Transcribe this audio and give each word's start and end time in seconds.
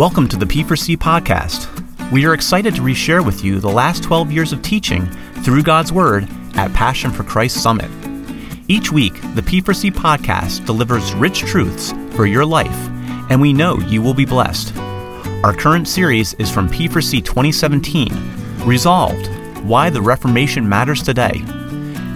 Welcome 0.00 0.28
to 0.28 0.38
the 0.38 0.46
P4C 0.46 0.96
podcast. 0.96 1.68
We 2.10 2.24
are 2.24 2.32
excited 2.32 2.74
to 2.74 2.80
reshare 2.80 3.22
with 3.22 3.44
you 3.44 3.60
the 3.60 3.68
last 3.68 4.02
12 4.02 4.32
years 4.32 4.50
of 4.50 4.62
teaching 4.62 5.04
through 5.44 5.62
God's 5.62 5.92
Word 5.92 6.26
at 6.54 6.72
Passion 6.72 7.10
for 7.10 7.22
Christ 7.22 7.62
Summit. 7.62 7.90
Each 8.66 8.90
week, 8.90 9.12
the 9.34 9.42
P4C 9.42 9.90
podcast 9.92 10.64
delivers 10.64 11.12
rich 11.12 11.40
truths 11.40 11.92
for 12.12 12.24
your 12.24 12.46
life, 12.46 12.88
and 13.28 13.42
we 13.42 13.52
know 13.52 13.76
you 13.76 14.00
will 14.00 14.14
be 14.14 14.24
blessed. 14.24 14.74
Our 15.44 15.52
current 15.52 15.86
series 15.86 16.32
is 16.38 16.50
from 16.50 16.70
P4C 16.70 17.22
2017 17.22 18.08
Resolved 18.64 19.26
Why 19.64 19.90
the 19.90 20.00
Reformation 20.00 20.66
Matters 20.66 21.02
Today. 21.02 21.44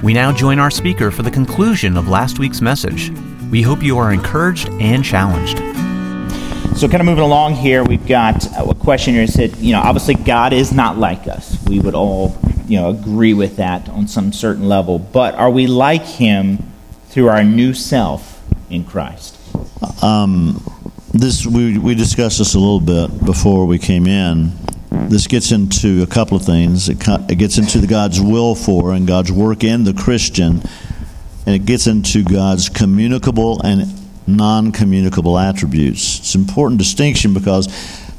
We 0.03 0.15
now 0.15 0.33
join 0.33 0.59
our 0.59 0.71
speaker 0.71 1.11
for 1.11 1.21
the 1.21 1.31
conclusion 1.31 1.99
of 1.99 2.09
last 2.09 2.39
week's 2.39 2.63
message. 2.63 3.11
We 3.51 3.61
hope 3.61 3.83
you 3.83 3.99
are 3.99 4.11
encouraged 4.11 4.71
and 4.71 5.05
challenged. 5.05 5.74
So, 6.77 6.89
kind 6.89 7.01
of 7.01 7.07
moving 7.07 7.23
along 7.23 7.55
here, 7.55 7.85
we've 7.85 8.05
got 8.05 8.47
a 8.59 8.75
question 8.75 9.15
here 9.15 9.29
said, 9.29 9.57
you 9.59 9.73
know, 9.73 9.81
obviously 9.81 10.17
God 10.17 10.53
is 10.53 10.73
not 10.73 10.99
like 10.99 11.29
us. 11.29 11.57
We 11.69 11.79
would 11.79 11.95
all, 11.95 12.37
you 12.67 12.81
know, 12.81 12.91
agree 12.91 13.33
with 13.33 13.59
that 13.59 13.89
on 13.89 14.09
some 14.09 14.33
certain 14.33 14.69
level. 14.69 14.99
But 14.99 15.37
are 15.37 15.51
we 15.51 15.69
like 15.69 16.05
Him 16.05 16.59
through 17.11 17.29
our 17.29 17.45
new 17.45 17.75
self 17.75 18.43
in 18.71 18.85
Christ? 18.85 19.39
Um, 20.03 20.61
this 21.13 21.47
we 21.47 21.79
we 21.79 21.95
discussed 21.95 22.39
this 22.39 22.55
a 22.55 22.59
little 22.59 22.81
bit 22.81 23.25
before 23.25 23.67
we 23.67 23.79
came 23.79 24.09
in. 24.09 24.51
This 24.91 25.29
gets 25.29 25.53
into 25.53 26.03
a 26.03 26.09
couple 26.09 26.37
of 26.37 26.45
things. 26.45 26.89
It, 26.89 26.99
it 27.31 27.39
gets 27.39 27.57
into 27.57 27.79
the 27.79 27.87
God's 27.87 28.21
will 28.21 28.57
for 28.57 28.93
and 28.93 29.07
God's 29.07 29.31
work 29.31 29.63
in 29.63 29.85
the 29.85 29.95
Christian, 29.95 30.61
and 31.47 31.55
it 31.55 31.67
gets 31.67 31.87
into 31.87 32.25
God's 32.25 32.69
communicable 32.69 33.61
and 33.63 34.04
non 34.27 34.73
communicable 34.73 35.39
attributes. 35.39 36.19
It's 36.21 36.35
an 36.35 36.43
important 36.43 36.79
distinction 36.79 37.35
because 37.35 37.67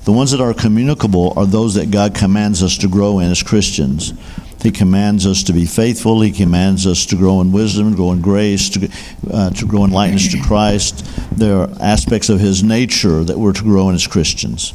the 0.05 0.11
ones 0.11 0.31
that 0.31 0.41
are 0.41 0.53
communicable 0.53 1.33
are 1.35 1.45
those 1.45 1.75
that 1.75 1.91
God 1.91 2.13
commands 2.13 2.61
us 2.61 2.77
to 2.79 2.87
grow 2.87 3.19
in 3.19 3.31
as 3.31 3.41
Christians. 3.41 4.13
He 4.61 4.71
commands 4.71 5.27
us 5.27 5.43
to 5.43 5.53
be 5.53 5.65
faithful. 5.65 6.21
He 6.21 6.31
commands 6.31 6.87
us 6.87 7.05
to 7.07 7.15
grow 7.15 7.41
in 7.41 7.51
wisdom, 7.51 7.95
grow 7.95 8.11
in 8.11 8.21
grace, 8.21 8.69
to, 8.69 8.89
uh, 9.31 9.49
to 9.51 9.65
grow 9.65 9.83
in 9.83 9.91
likeness 9.91 10.31
to 10.31 10.41
Christ. 10.41 11.05
There 11.37 11.57
are 11.57 11.69
aspects 11.79 12.29
of 12.29 12.39
His 12.39 12.63
nature 12.63 13.23
that 13.23 13.37
we're 13.37 13.53
to 13.53 13.63
grow 13.63 13.89
in 13.89 13.95
as 13.95 14.07
Christians. 14.07 14.73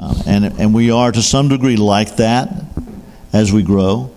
Uh, 0.00 0.22
and, 0.26 0.44
and 0.44 0.74
we 0.74 0.90
are 0.90 1.12
to 1.12 1.22
some 1.22 1.48
degree 1.48 1.76
like 1.76 2.16
that 2.16 2.64
as 3.32 3.52
we 3.52 3.62
grow. 3.62 4.10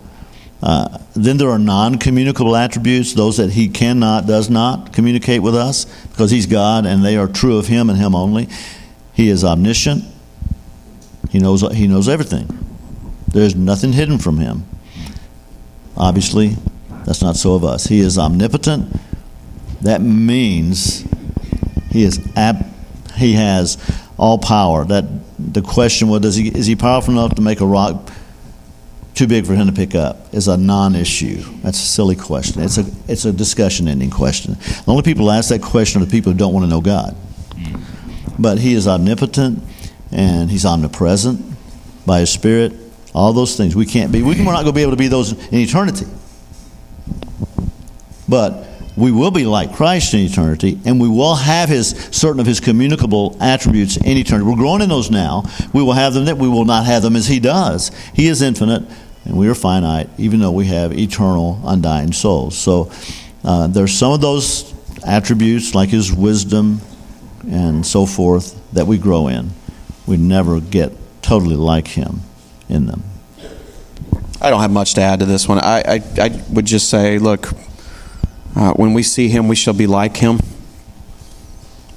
Uh, 0.62 0.98
then 1.16 1.38
there 1.38 1.50
are 1.50 1.60
non 1.60 1.98
communicable 1.98 2.56
attributes, 2.56 3.14
those 3.14 3.38
that 3.38 3.52
he 3.52 3.70
cannot, 3.70 4.26
does 4.26 4.50
not 4.50 4.92
communicate 4.92 5.42
with 5.42 5.56
us 5.56 5.86
because 6.20 6.32
he's 6.32 6.48
God 6.48 6.86
and 6.86 7.02
they 7.02 7.16
are 7.16 7.30
true 7.30 7.58
of 7.58 7.68
him 7.68 7.90
and 7.90 7.98
him 7.98 8.14
only. 8.14 8.50
He 9.14 9.30
is 9.30 9.46
omniscient, 9.46 10.04
he 11.30 11.40
knows, 11.40 11.62
he 11.74 11.88
knows 11.88 12.10
everything. 12.10 12.46
There's 13.30 13.56
nothing 13.56 13.94
hidden 13.94 14.18
from 14.18 14.38
him. 14.38 14.66
Obviously, 15.96 16.58
that's 17.06 17.22
not 17.22 17.38
so 17.38 17.54
of 17.54 17.64
us. 17.64 17.86
He 17.86 18.02
is 18.02 18.18
omnipotent. 18.18 18.94
That 19.80 20.02
means 20.02 21.08
he 21.90 22.04
is 22.04 22.20
ab- 22.36 22.66
he 23.16 23.36
has 23.36 23.78
all 24.18 24.40
power. 24.40 24.84
That 24.84 25.06
the 25.40 25.62
question 25.62 26.10
was, 26.10 26.20
does 26.20 26.36
he, 26.36 26.50
is 26.50 26.66
he 26.66 26.76
powerful 26.76 27.14
enough 27.14 27.36
to 27.36 27.42
make 27.42 27.62
a 27.62 27.66
rock 27.66 28.12
too 29.20 29.28
big 29.28 29.46
for 29.46 29.54
him 29.54 29.68
to 29.68 29.74
pick 29.74 29.96
up 29.96 30.34
is 30.34 30.48
a 30.48 30.56
non-issue. 30.56 31.44
That's 31.62 31.78
a 31.78 31.86
silly 31.86 32.16
question. 32.16 32.62
It's 32.62 32.78
a 32.78 32.86
it's 33.10 33.26
a 33.26 33.34
discussion-ending 33.34 34.12
question. 34.12 34.54
The 34.54 34.84
only 34.88 35.04
people 35.04 35.26
who 35.26 35.32
ask 35.32 35.50
that 35.50 35.62
question 35.62 36.02
are 36.02 36.06
the 36.06 36.12
people 36.12 36.32
who 36.32 36.38
don't 36.38 36.54
want 36.54 36.64
to 36.64 36.70
know 36.70 36.80
God. 36.80 37.18
Mm. 37.52 37.82
But 38.40 38.60
He 38.60 38.74
is 38.74 38.88
omnipotent 38.88 39.62
and 40.14 40.50
He's 40.50 40.66
omnipresent 40.66 41.46
by 42.06 42.22
His 42.22 42.30
Spirit. 42.30 42.72
All 43.14 43.34
those 43.34 43.58
things 43.58 43.76
we 43.76 43.86
can't 43.86 44.10
be. 44.10 44.24
We 44.24 44.40
are 44.40 44.44
not 44.46 44.64
going 44.64 44.68
to 44.68 44.72
be 44.72 44.84
able 44.84 44.94
to 44.94 44.98
be 44.98 45.10
those 45.10 45.34
in 45.34 45.60
eternity. 45.60 46.06
But 48.30 48.68
we 48.96 49.12
will 49.12 49.32
be 49.32 49.46
like 49.46 49.74
Christ 49.74 50.14
in 50.14 50.22
eternity, 50.22 50.80
and 50.86 51.02
we 51.02 51.10
will 51.10 51.36
have 51.36 51.68
his 51.68 51.90
certain 52.12 52.40
of 52.40 52.46
his 52.46 52.60
communicable 52.60 53.36
attributes 53.42 53.98
in 53.98 54.18
eternity. 54.18 54.50
We're 54.50 54.56
growing 54.56 54.82
in 54.82 54.90
those 54.90 55.10
now. 55.10 55.44
We 55.74 55.84
will 55.84 55.94
have 55.94 56.14
them 56.14 56.26
that 56.26 56.38
we 56.38 56.48
will 56.48 56.66
not 56.66 56.86
have 56.86 57.02
them 57.02 57.16
as 57.16 57.28
he 57.28 57.40
does. 57.40 57.92
He 58.14 58.28
is 58.28 58.42
infinite 58.42 58.84
and 59.26 59.38
we 59.38 59.48
are 59.48 59.56
finite, 59.56 60.10
even 60.18 60.40
though 60.40 60.52
we 60.52 60.66
have 60.68 60.98
eternal, 60.98 61.60
undying 61.64 62.14
souls. 62.14 62.58
So 62.58 62.92
uh, 63.44 63.68
there's 63.68 63.94
some 63.94 64.14
of 64.14 64.22
those 64.22 64.74
attributes, 65.06 65.76
like 65.76 65.90
his 65.90 66.12
wisdom 66.12 66.82
and 67.50 67.86
so 67.86 68.06
forth, 68.06 68.60
that 68.74 68.88
we 68.88 68.98
grow 68.98 69.28
in. 69.28 69.52
We 70.08 70.18
never 70.18 70.60
get 70.60 70.94
totally 71.22 71.56
like 71.56 71.88
him 71.88 72.22
in 72.68 72.86
them. 72.86 73.04
I 74.42 74.50
don't 74.50 74.62
have 74.62 74.72
much 74.72 74.94
to 74.94 75.02
add 75.02 75.20
to 75.20 75.26
this 75.26 75.48
one. 75.48 75.60
I, 75.60 75.82
I, 75.82 76.04
I 76.20 76.42
would 76.52 76.66
just 76.66 76.90
say, 76.90 77.20
look, 77.20 77.50
uh, 78.56 78.74
when 78.74 78.94
we 78.94 79.04
see 79.04 79.28
him, 79.28 79.48
we 79.48 79.56
shall 79.56 79.74
be 79.74 79.86
like 79.86 80.18
him. 80.18 80.40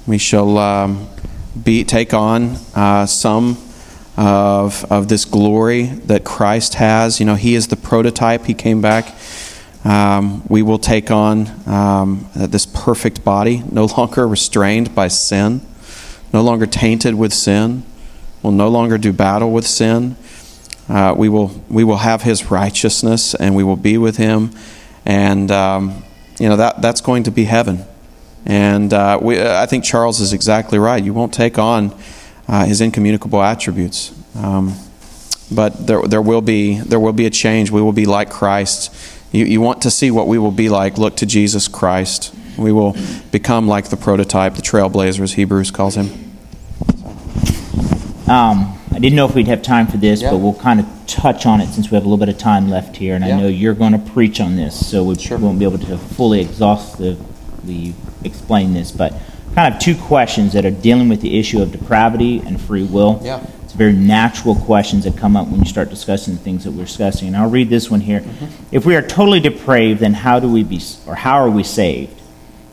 We 0.05 0.17
shall 0.17 0.57
um, 0.57 1.07
be 1.61 1.83
take 1.85 2.13
on 2.13 2.57
uh, 2.75 3.05
some 3.05 3.57
of, 4.15 4.85
of 4.91 5.07
this 5.07 5.25
glory 5.25 5.83
that 5.83 6.23
Christ 6.23 6.75
has. 6.75 7.19
You 7.19 7.25
know, 7.25 7.35
He 7.35 7.55
is 7.55 7.67
the 7.67 7.75
prototype. 7.75 8.45
He 8.45 8.53
came 8.53 8.81
back. 8.81 9.15
Um, 9.83 10.43
we 10.47 10.61
will 10.61 10.79
take 10.79 11.11
on 11.11 11.49
um, 11.67 12.29
this 12.35 12.65
perfect 12.65 13.23
body, 13.23 13.63
no 13.71 13.85
longer 13.85 14.27
restrained 14.27 14.95
by 14.95 15.07
sin, 15.07 15.61
no 16.31 16.41
longer 16.41 16.65
tainted 16.65 17.15
with 17.15 17.33
sin. 17.33 17.83
We'll 18.41 18.53
no 18.53 18.69
longer 18.69 18.97
do 18.97 19.13
battle 19.13 19.51
with 19.51 19.65
sin. 19.65 20.17
Uh, 20.89 21.15
we 21.17 21.29
will 21.29 21.63
we 21.69 21.83
will 21.83 21.97
have 21.97 22.23
His 22.23 22.51
righteousness, 22.51 23.33
and 23.35 23.55
we 23.55 23.63
will 23.63 23.77
be 23.77 23.97
with 23.97 24.17
Him, 24.17 24.51
and 25.05 25.49
um, 25.49 26.03
you 26.39 26.49
know 26.49 26.57
that 26.57 26.81
that's 26.81 26.99
going 26.99 27.23
to 27.23 27.31
be 27.31 27.45
heaven. 27.45 27.85
And 28.45 28.93
uh, 28.93 29.19
we, 29.21 29.41
I 29.41 29.65
think 29.65 29.85
Charles 29.85 30.19
is 30.19 30.33
exactly 30.33 30.77
right. 30.77 31.01
You 31.01 31.13
won't 31.13 31.33
take 31.33 31.57
on 31.57 31.95
uh, 32.53 32.65
his 32.65 32.81
incommunicable 32.81 33.41
attributes. 33.41 34.13
Um, 34.35 34.75
but 35.51 35.87
there, 35.87 36.03
there, 36.03 36.21
will 36.21 36.41
be, 36.41 36.75
there 36.81 36.99
will 36.99 37.11
be 37.11 37.25
a 37.25 37.31
change. 37.31 37.71
We 37.71 37.81
will 37.81 37.93
be 37.93 38.05
like 38.05 38.29
Christ. 38.29 38.93
You, 39.31 39.45
you 39.45 39.59
want 39.59 39.81
to 39.81 39.89
see 39.89 40.11
what 40.11 40.27
we 40.27 40.37
will 40.37 40.51
be 40.51 40.69
like, 40.69 40.99
look 40.99 41.15
to 41.17 41.25
Jesus 41.25 41.67
Christ. 41.67 42.31
We 42.55 42.71
will 42.71 42.95
become 43.31 43.67
like 43.67 43.89
the 43.89 43.97
prototype, 43.97 44.53
the 44.53 44.61
trailblazer, 44.61 45.21
as 45.21 45.33
Hebrews 45.33 45.71
calls 45.71 45.97
him. 45.97 46.11
Um, 48.29 48.79
I 48.91 48.99
didn't 48.99 49.15
know 49.15 49.27
if 49.27 49.33
we'd 49.33 49.47
have 49.47 49.63
time 49.63 49.87
for 49.87 49.97
this, 49.97 50.21
yeah. 50.21 50.29
but 50.29 50.37
we'll 50.37 50.53
kind 50.53 50.79
of 50.79 50.85
touch 51.07 51.47
on 51.47 51.59
it 51.59 51.69
since 51.69 51.89
we 51.89 51.95
have 51.95 52.05
a 52.05 52.07
little 52.07 52.23
bit 52.23 52.29
of 52.29 52.37
time 52.37 52.69
left 52.69 52.97
here. 52.97 53.15
And 53.15 53.25
yeah. 53.25 53.35
I 53.35 53.39
know 53.39 53.47
you're 53.47 53.73
going 53.73 53.93
to 53.93 54.11
preach 54.11 54.39
on 54.39 54.57
this, 54.57 54.87
so 54.87 55.03
we 55.03 55.15
sure. 55.15 55.39
won't 55.39 55.57
be 55.57 55.65
able 55.65 55.79
to 55.79 55.97
fully 55.97 56.41
exhaustively 56.41 57.95
explain 58.23 58.75
this. 58.75 58.91
But 58.91 59.13
kind 59.53 59.73
of 59.73 59.79
two 59.79 59.95
questions 59.95 60.53
that 60.53 60.65
are 60.65 60.71
dealing 60.71 61.09
with 61.09 61.21
the 61.21 61.39
issue 61.39 61.61
of 61.61 61.71
depravity 61.71 62.39
and 62.39 62.59
free 62.59 62.83
will. 62.83 63.19
Yeah. 63.23 63.45
It's 63.63 63.73
very 63.73 63.93
natural 63.93 64.55
questions 64.55 65.03
that 65.05 65.17
come 65.17 65.35
up 65.35 65.47
when 65.47 65.59
you 65.59 65.65
start 65.65 65.89
discussing 65.89 66.35
the 66.35 66.39
things 66.39 66.63
that 66.63 66.71
we're 66.71 66.85
discussing. 66.85 67.29
And 67.29 67.37
I'll 67.37 67.49
read 67.49 67.69
this 67.69 67.89
one 67.89 68.01
here. 68.01 68.19
Mm-hmm. 68.21 68.75
If 68.75 68.85
we 68.85 68.95
are 68.95 69.01
totally 69.01 69.39
depraved, 69.39 69.99
then 69.99 70.13
how 70.13 70.39
do 70.39 70.51
we 70.51 70.63
be, 70.63 70.79
or 71.07 71.15
how 71.15 71.37
are 71.43 71.49
we 71.49 71.63
saved? 71.63 72.19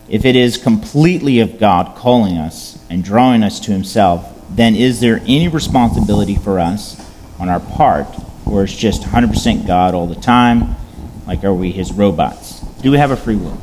If 0.09 0.25
it 0.25 0.37
is 0.37 0.57
completely 0.57 1.41
of 1.41 1.59
God 1.59 1.97
calling 1.97 2.37
us 2.37 2.85
and 2.91 3.05
drawing 3.05 3.43
us 3.43 3.61
to 3.61 3.73
Himself, 3.73 4.37
then 4.51 4.75
is 4.75 5.01
there 5.01 5.21
any 5.27 5.49
responsibility 5.49 6.35
for 6.35 6.59
us 6.59 7.01
on 7.39 7.49
our 7.49 7.61
part, 7.61 8.09
or 8.45 8.65
it's 8.65 8.75
just 8.75 9.03
100% 9.03 9.67
God 9.67 9.95
all 9.95 10.07
the 10.07 10.21
time? 10.21 10.75
Like, 11.27 11.45
are 11.45 11.55
we 11.55 11.71
His 11.71 11.93
robots? 11.93 12.61
Do 12.83 12.91
we 12.91 12.99
have 12.99 13.11
a 13.11 13.17
free 13.17 13.37
will? 13.37 13.59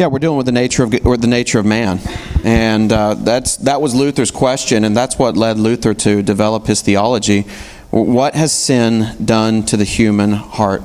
Yeah. 0.00 0.06
We're 0.06 0.18
dealing 0.18 0.38
with 0.38 0.46
the 0.46 0.52
nature 0.52 0.82
of 0.82 0.94
or 1.04 1.18
the 1.18 1.26
nature 1.26 1.58
of 1.58 1.66
man, 1.66 2.00
and 2.42 2.90
uh, 2.90 3.12
that's 3.12 3.58
that 3.58 3.82
was 3.82 3.94
Luther's 3.94 4.30
question, 4.30 4.84
and 4.84 4.96
that's 4.96 5.18
what 5.18 5.36
led 5.36 5.58
Luther 5.58 5.92
to 5.92 6.22
develop 6.22 6.66
his 6.66 6.80
theology. 6.80 7.42
What 7.90 8.34
has 8.34 8.50
sin 8.50 9.14
done 9.22 9.62
to 9.64 9.76
the 9.76 9.84
human 9.84 10.32
heart? 10.32 10.80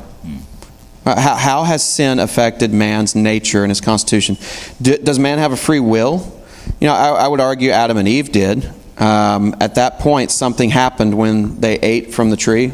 Uh, 1.05 1.17
how, 1.17 1.35
how 1.35 1.63
has 1.63 1.81
sin 1.81 2.19
affected 2.19 2.73
man's 2.73 3.15
nature 3.15 3.63
and 3.63 3.71
his 3.71 3.79
constitution? 3.79 4.35
Do, 4.81 4.97
does 4.97 5.17
man 5.17 5.37
have 5.37 5.53
a 5.53 5.57
free 5.57 5.79
will? 5.79 6.43
You 6.81 6.87
know, 6.87 6.93
I, 6.93 7.11
I 7.11 7.27
would 7.29 7.39
argue 7.39 7.69
Adam 7.69 7.95
and 7.95 8.09
Eve 8.09 8.33
did. 8.33 8.69
Um, 8.97 9.55
at 9.61 9.75
that 9.75 9.99
point, 9.99 10.29
something 10.29 10.71
happened 10.71 11.17
when 11.17 11.61
they 11.61 11.79
ate 11.79 12.13
from 12.13 12.31
the 12.31 12.37
tree 12.37 12.73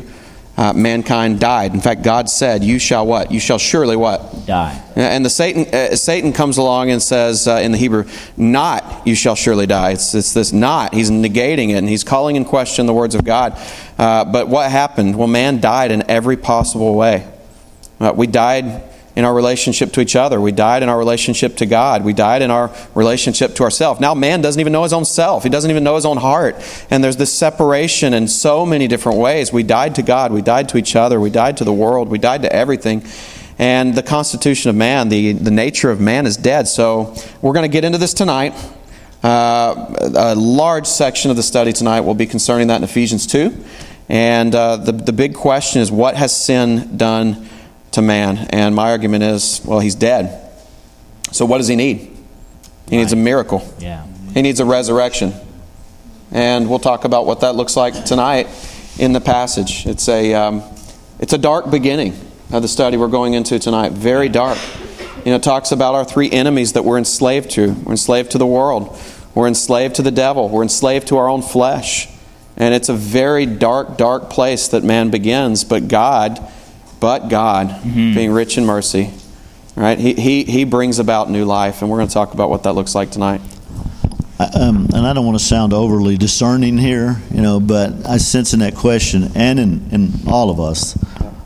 uh, 0.61 0.73
mankind 0.73 1.39
died. 1.39 1.73
In 1.73 1.81
fact, 1.81 2.03
God 2.03 2.29
said, 2.29 2.63
"You 2.63 2.77
shall 2.77 3.07
what? 3.07 3.31
You 3.31 3.39
shall 3.39 3.57
surely 3.57 3.95
what? 3.95 4.45
Die." 4.45 4.83
And 4.95 5.25
the 5.25 5.29
Satan 5.29 5.65
uh, 5.73 5.95
Satan 5.95 6.33
comes 6.33 6.59
along 6.59 6.91
and 6.91 7.01
says 7.01 7.47
uh, 7.47 7.55
in 7.55 7.71
the 7.71 7.79
Hebrew, 7.79 8.07
"Not 8.37 9.07
you 9.07 9.15
shall 9.15 9.33
surely 9.33 9.65
die." 9.65 9.93
It's, 9.93 10.13
it's 10.13 10.33
this 10.33 10.53
not. 10.53 10.93
He's 10.93 11.09
negating 11.09 11.69
it 11.69 11.77
and 11.77 11.89
he's 11.89 12.03
calling 12.03 12.35
in 12.35 12.45
question 12.45 12.85
the 12.85 12.93
words 12.93 13.15
of 13.15 13.25
God. 13.25 13.59
Uh, 13.97 14.23
but 14.23 14.49
what 14.49 14.69
happened? 14.69 15.17
Well, 15.17 15.27
man 15.27 15.61
died 15.61 15.91
in 15.91 16.07
every 16.07 16.37
possible 16.37 16.93
way. 16.93 17.27
Uh, 17.99 18.13
we 18.15 18.27
died 18.27 18.83
in 19.15 19.25
our 19.25 19.33
relationship 19.33 19.91
to 19.93 20.01
each 20.01 20.15
other. 20.15 20.39
We 20.39 20.51
died 20.51 20.83
in 20.83 20.89
our 20.89 20.97
relationship 20.97 21.57
to 21.57 21.65
God. 21.65 22.05
We 22.05 22.13
died 22.13 22.41
in 22.41 22.49
our 22.49 22.71
relationship 22.95 23.55
to 23.55 23.63
ourselves. 23.63 23.99
Now, 23.99 24.13
man 24.13 24.41
doesn't 24.41 24.59
even 24.59 24.71
know 24.71 24.83
his 24.83 24.93
own 24.93 25.05
self. 25.05 25.43
He 25.43 25.49
doesn't 25.49 25.69
even 25.69 25.83
know 25.83 25.95
his 25.95 26.05
own 26.05 26.17
heart. 26.17 26.55
And 26.89 27.03
there's 27.03 27.17
this 27.17 27.33
separation 27.33 28.13
in 28.13 28.27
so 28.27 28.65
many 28.65 28.87
different 28.87 29.17
ways. 29.17 29.51
We 29.51 29.63
died 29.63 29.95
to 29.95 30.01
God. 30.01 30.31
We 30.31 30.41
died 30.41 30.69
to 30.69 30.77
each 30.77 30.95
other. 30.95 31.19
We 31.19 31.29
died 31.29 31.57
to 31.57 31.63
the 31.63 31.73
world. 31.73 32.07
We 32.07 32.19
died 32.19 32.43
to 32.43 32.53
everything. 32.53 33.05
And 33.59 33.93
the 33.93 34.03
constitution 34.03 34.69
of 34.69 34.75
man, 34.75 35.09
the, 35.09 35.33
the 35.33 35.51
nature 35.51 35.91
of 35.91 35.99
man, 35.99 36.25
is 36.25 36.37
dead. 36.37 36.67
So 36.67 37.15
we're 37.41 37.53
going 37.53 37.69
to 37.69 37.73
get 37.73 37.83
into 37.83 37.97
this 37.97 38.13
tonight. 38.13 38.53
Uh, 39.23 39.93
a 40.15 40.35
large 40.35 40.87
section 40.87 41.29
of 41.29 41.37
the 41.37 41.43
study 41.43 41.73
tonight 41.73 42.01
will 42.01 42.15
be 42.15 42.25
concerning 42.25 42.67
that 42.67 42.77
in 42.77 42.83
Ephesians 42.83 43.27
2. 43.27 43.63
And 44.09 44.55
uh, 44.55 44.77
the, 44.77 44.93
the 44.93 45.13
big 45.13 45.35
question 45.35 45.81
is 45.81 45.91
what 45.91 46.15
has 46.15 46.35
sin 46.35 46.97
done 46.97 47.47
to 47.91 48.01
man? 48.01 48.37
And 48.49 48.75
my 48.75 48.91
argument 48.91 49.23
is 49.23 49.61
well, 49.65 49.79
he's 49.79 49.95
dead. 49.95 50.49
So 51.31 51.45
what 51.45 51.57
does 51.57 51.67
he 51.67 51.75
need? 51.75 52.17
He 52.89 52.97
needs 52.97 53.13
a 53.13 53.15
miracle. 53.15 53.67
Yeah. 53.79 54.05
He 54.33 54.41
needs 54.41 54.59
a 54.59 54.65
resurrection. 54.65 55.33
And 56.31 56.69
we'll 56.69 56.79
talk 56.79 57.03
about 57.03 57.25
what 57.25 57.41
that 57.41 57.55
looks 57.55 57.75
like 57.75 58.05
tonight 58.05 58.47
in 58.97 59.13
the 59.13 59.21
passage. 59.21 59.85
It's 59.85 60.07
a, 60.07 60.33
um, 60.33 60.63
it's 61.19 61.33
a 61.33 61.37
dark 61.37 61.69
beginning 61.69 62.13
of 62.51 62.61
the 62.61 62.67
study 62.67 62.97
we're 62.97 63.07
going 63.07 63.33
into 63.33 63.59
tonight. 63.59 63.93
Very 63.93 64.29
dark. 64.29 64.57
You 65.23 65.31
know, 65.31 65.35
it 65.35 65.43
talks 65.43 65.71
about 65.71 65.95
our 65.95 66.03
three 66.03 66.29
enemies 66.31 66.73
that 66.73 66.83
we're 66.83 66.97
enslaved 66.97 67.51
to. 67.51 67.73
We're 67.73 67.91
enslaved 67.91 68.31
to 68.31 68.37
the 68.37 68.45
world. 68.45 68.97
We're 69.35 69.47
enslaved 69.47 69.95
to 69.95 70.01
the 70.01 70.11
devil. 70.11 70.49
We're 70.49 70.63
enslaved 70.63 71.07
to 71.09 71.17
our 71.17 71.29
own 71.29 71.41
flesh. 71.41 72.09
And 72.57 72.73
it's 72.73 72.89
a 72.89 72.93
very 72.93 73.45
dark, 73.45 73.97
dark 73.97 74.29
place 74.29 74.67
that 74.69 74.83
man 74.83 75.11
begins. 75.11 75.63
But 75.63 75.87
God, 75.87 76.39
but 77.01 77.27
God, 77.27 77.67
mm-hmm. 77.67 78.15
being 78.15 78.31
rich 78.31 78.57
in 78.57 78.65
mercy, 78.65 79.11
right? 79.75 79.99
He, 79.99 80.13
he, 80.13 80.45
he 80.45 80.63
brings 80.63 80.99
about 80.99 81.29
new 81.29 81.43
life. 81.43 81.81
And 81.81 81.91
we're 81.91 81.97
going 81.97 82.07
to 82.07 82.13
talk 82.13 82.33
about 82.33 82.49
what 82.49 82.63
that 82.63 82.71
looks 82.73 82.95
like 82.95 83.11
tonight. 83.11 83.41
Um, 84.39 84.87
and 84.93 85.05
I 85.05 85.11
don't 85.11 85.25
want 85.25 85.37
to 85.37 85.43
sound 85.43 85.73
overly 85.73 86.15
discerning 86.15 86.77
here, 86.77 87.21
you 87.29 87.41
know, 87.41 87.59
but 87.59 88.07
I 88.07 88.17
sense 88.17 88.53
in 88.53 88.61
that 88.61 88.75
question 88.75 89.31
and 89.35 89.59
in, 89.59 89.89
in 89.91 90.11
all 90.27 90.49
of 90.49 90.59
us 90.61 90.97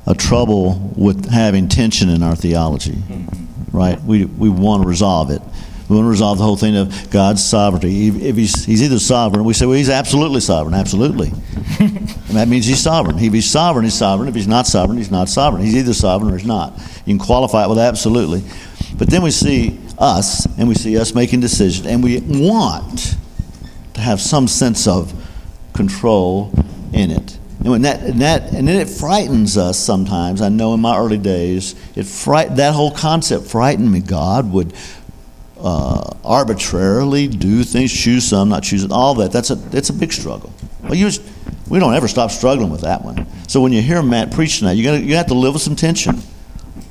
a 0.06 0.14
trouble 0.14 0.94
with 0.96 1.30
having 1.32 1.68
tension 1.68 2.10
in 2.10 2.22
our 2.22 2.36
theology. 2.36 2.92
Mm-hmm 2.92 3.46
right? 3.76 4.02
We, 4.02 4.26
we 4.26 4.50
want 4.50 4.84
to 4.84 4.90
resolve 4.90 5.30
it. 5.30 5.42
We 5.88 5.96
want 5.96 6.06
to 6.06 6.10
resolve 6.10 6.40
the 6.40 6.44
whole 6.44 6.58
thing 6.58 6.76
of 6.76 7.12
God's 7.12 7.44
sovereignty. 7.44 8.08
If 8.08 8.36
he's, 8.36 8.66
he's 8.66 8.82
either 8.82 8.98
sovereign, 8.98 9.44
we 9.44 9.54
say, 9.54 9.68
well, 9.68 9.78
he's 9.78 9.90
absolutely 9.90 10.42
sovereign. 10.42 10.74
Absolutely. 10.74 11.28
and 11.80 12.08
that 12.30 12.48
means 12.48 12.66
he's 12.66 12.82
sovereign. 12.82 13.20
If 13.20 13.34
he's 13.34 13.50
sovereign, 13.50 13.86
he's 13.86 13.94
sovereign. 13.94 14.28
If 14.28 14.34
he's 14.34 14.48
not 14.48 14.66
sovereign, 14.66 14.98
he's 14.98 15.12
not 15.12 15.30
sovereign. 15.30 15.64
He's 15.64 15.76
either 15.76 15.94
sovereign 15.94 16.34
or 16.34 16.38
he's 16.38 16.48
not. 16.48 16.74
You 17.06 17.16
can 17.16 17.20
qualify 17.20 17.66
it 17.66 17.70
with 17.70 17.78
absolutely. 17.78 18.44
But 18.98 19.10
then 19.10 19.22
we 19.22 19.30
see 19.30 19.80
us, 20.00 20.48
and 20.58 20.68
we 20.68 20.74
see 20.74 20.98
us 20.98 21.14
making 21.14 21.42
decisions, 21.42 21.86
and 21.86 22.04
we 22.04 22.20
want 22.20 23.16
to 23.94 24.02
have 24.02 24.20
some 24.20 24.48
sense 24.48 24.88
of 24.88 25.14
control 25.74 26.52
in 26.94 27.12
it. 27.12 27.38
And, 27.60 27.70
when 27.70 27.82
that, 27.84 28.02
and, 28.02 28.22
that, 28.22 28.54
and 28.54 28.68
then 28.68 28.80
it 28.80 28.90
frightens 28.90 29.58
us 29.58 29.78
sometimes. 29.78 30.42
I 30.42 30.50
know 30.50 30.74
in 30.74 30.80
my 30.80 30.98
early 30.98 31.18
days, 31.18 31.76
it 31.96 32.06
fright, 32.06 32.56
that 32.56 32.74
whole 32.74 32.92
concept 32.92 33.46
frightened 33.48 33.92
me. 33.92 34.00
God 34.00 34.52
would 34.52 34.74
uh, 35.66 36.16
arbitrarily 36.24 37.28
do 37.28 37.64
things, 37.64 37.92
choose 37.92 38.28
some, 38.28 38.50
not 38.50 38.62
choose 38.62 38.90
all 38.92 39.16
that. 39.16 39.32
That's 39.32 39.50
a, 39.50 39.60
it's 39.72 39.90
a 39.90 39.94
big 39.94 40.14
struggle. 40.14 40.54
Well, 40.84 40.94
you 40.94 41.10
just, 41.10 41.24
we 41.68 41.80
don't 41.80 41.96
ever 41.96 42.08
stop 42.08 42.30
struggling 42.30 42.70
with 42.70 42.82
that 42.82 43.04
one. 43.04 43.26
So 43.48 43.62
when 43.62 43.74
you 43.74 43.82
hear 43.82 44.04
Matt 44.04 44.32
preach 44.32 44.60
tonight, 44.60 44.74
you're 44.74 44.94
gonna, 44.94 45.04
you 45.04 45.16
have 45.16 45.26
to 45.28 45.34
live 45.34 45.54
with 45.54 45.64
some 45.64 45.76
tension. 45.76 46.22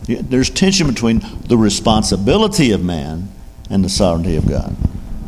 There's 0.06 0.50
tension 0.50 0.88
between 0.88 1.22
the 1.46 1.56
responsibility 1.56 2.72
of 2.72 2.84
man 2.84 3.28
and 3.70 3.84
the 3.84 3.88
sovereignty 3.88 4.34
of 4.34 4.48
God. 4.48 4.76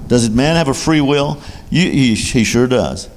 Does 0.09 0.29
man 0.29 0.57
have 0.57 0.69
a 0.69 0.75
free 0.75 1.01
will? 1.01 1.41
You, 1.71 1.89
he, 1.89 2.15
he 2.15 2.43
sure 2.43 2.67
does. 2.67 3.09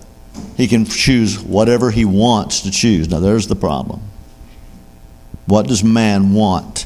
He 0.56 0.68
can 0.68 0.86
choose 0.86 1.40
whatever 1.40 1.90
he 1.90 2.06
wants 2.06 2.62
to 2.62 2.72
choose. 2.72 3.10
Now, 3.10 3.20
there's 3.20 3.48
the 3.48 3.56
problem. 3.56 4.02
What 5.48 5.68
does 5.68 5.84
man 5.84 6.34
want, 6.34 6.86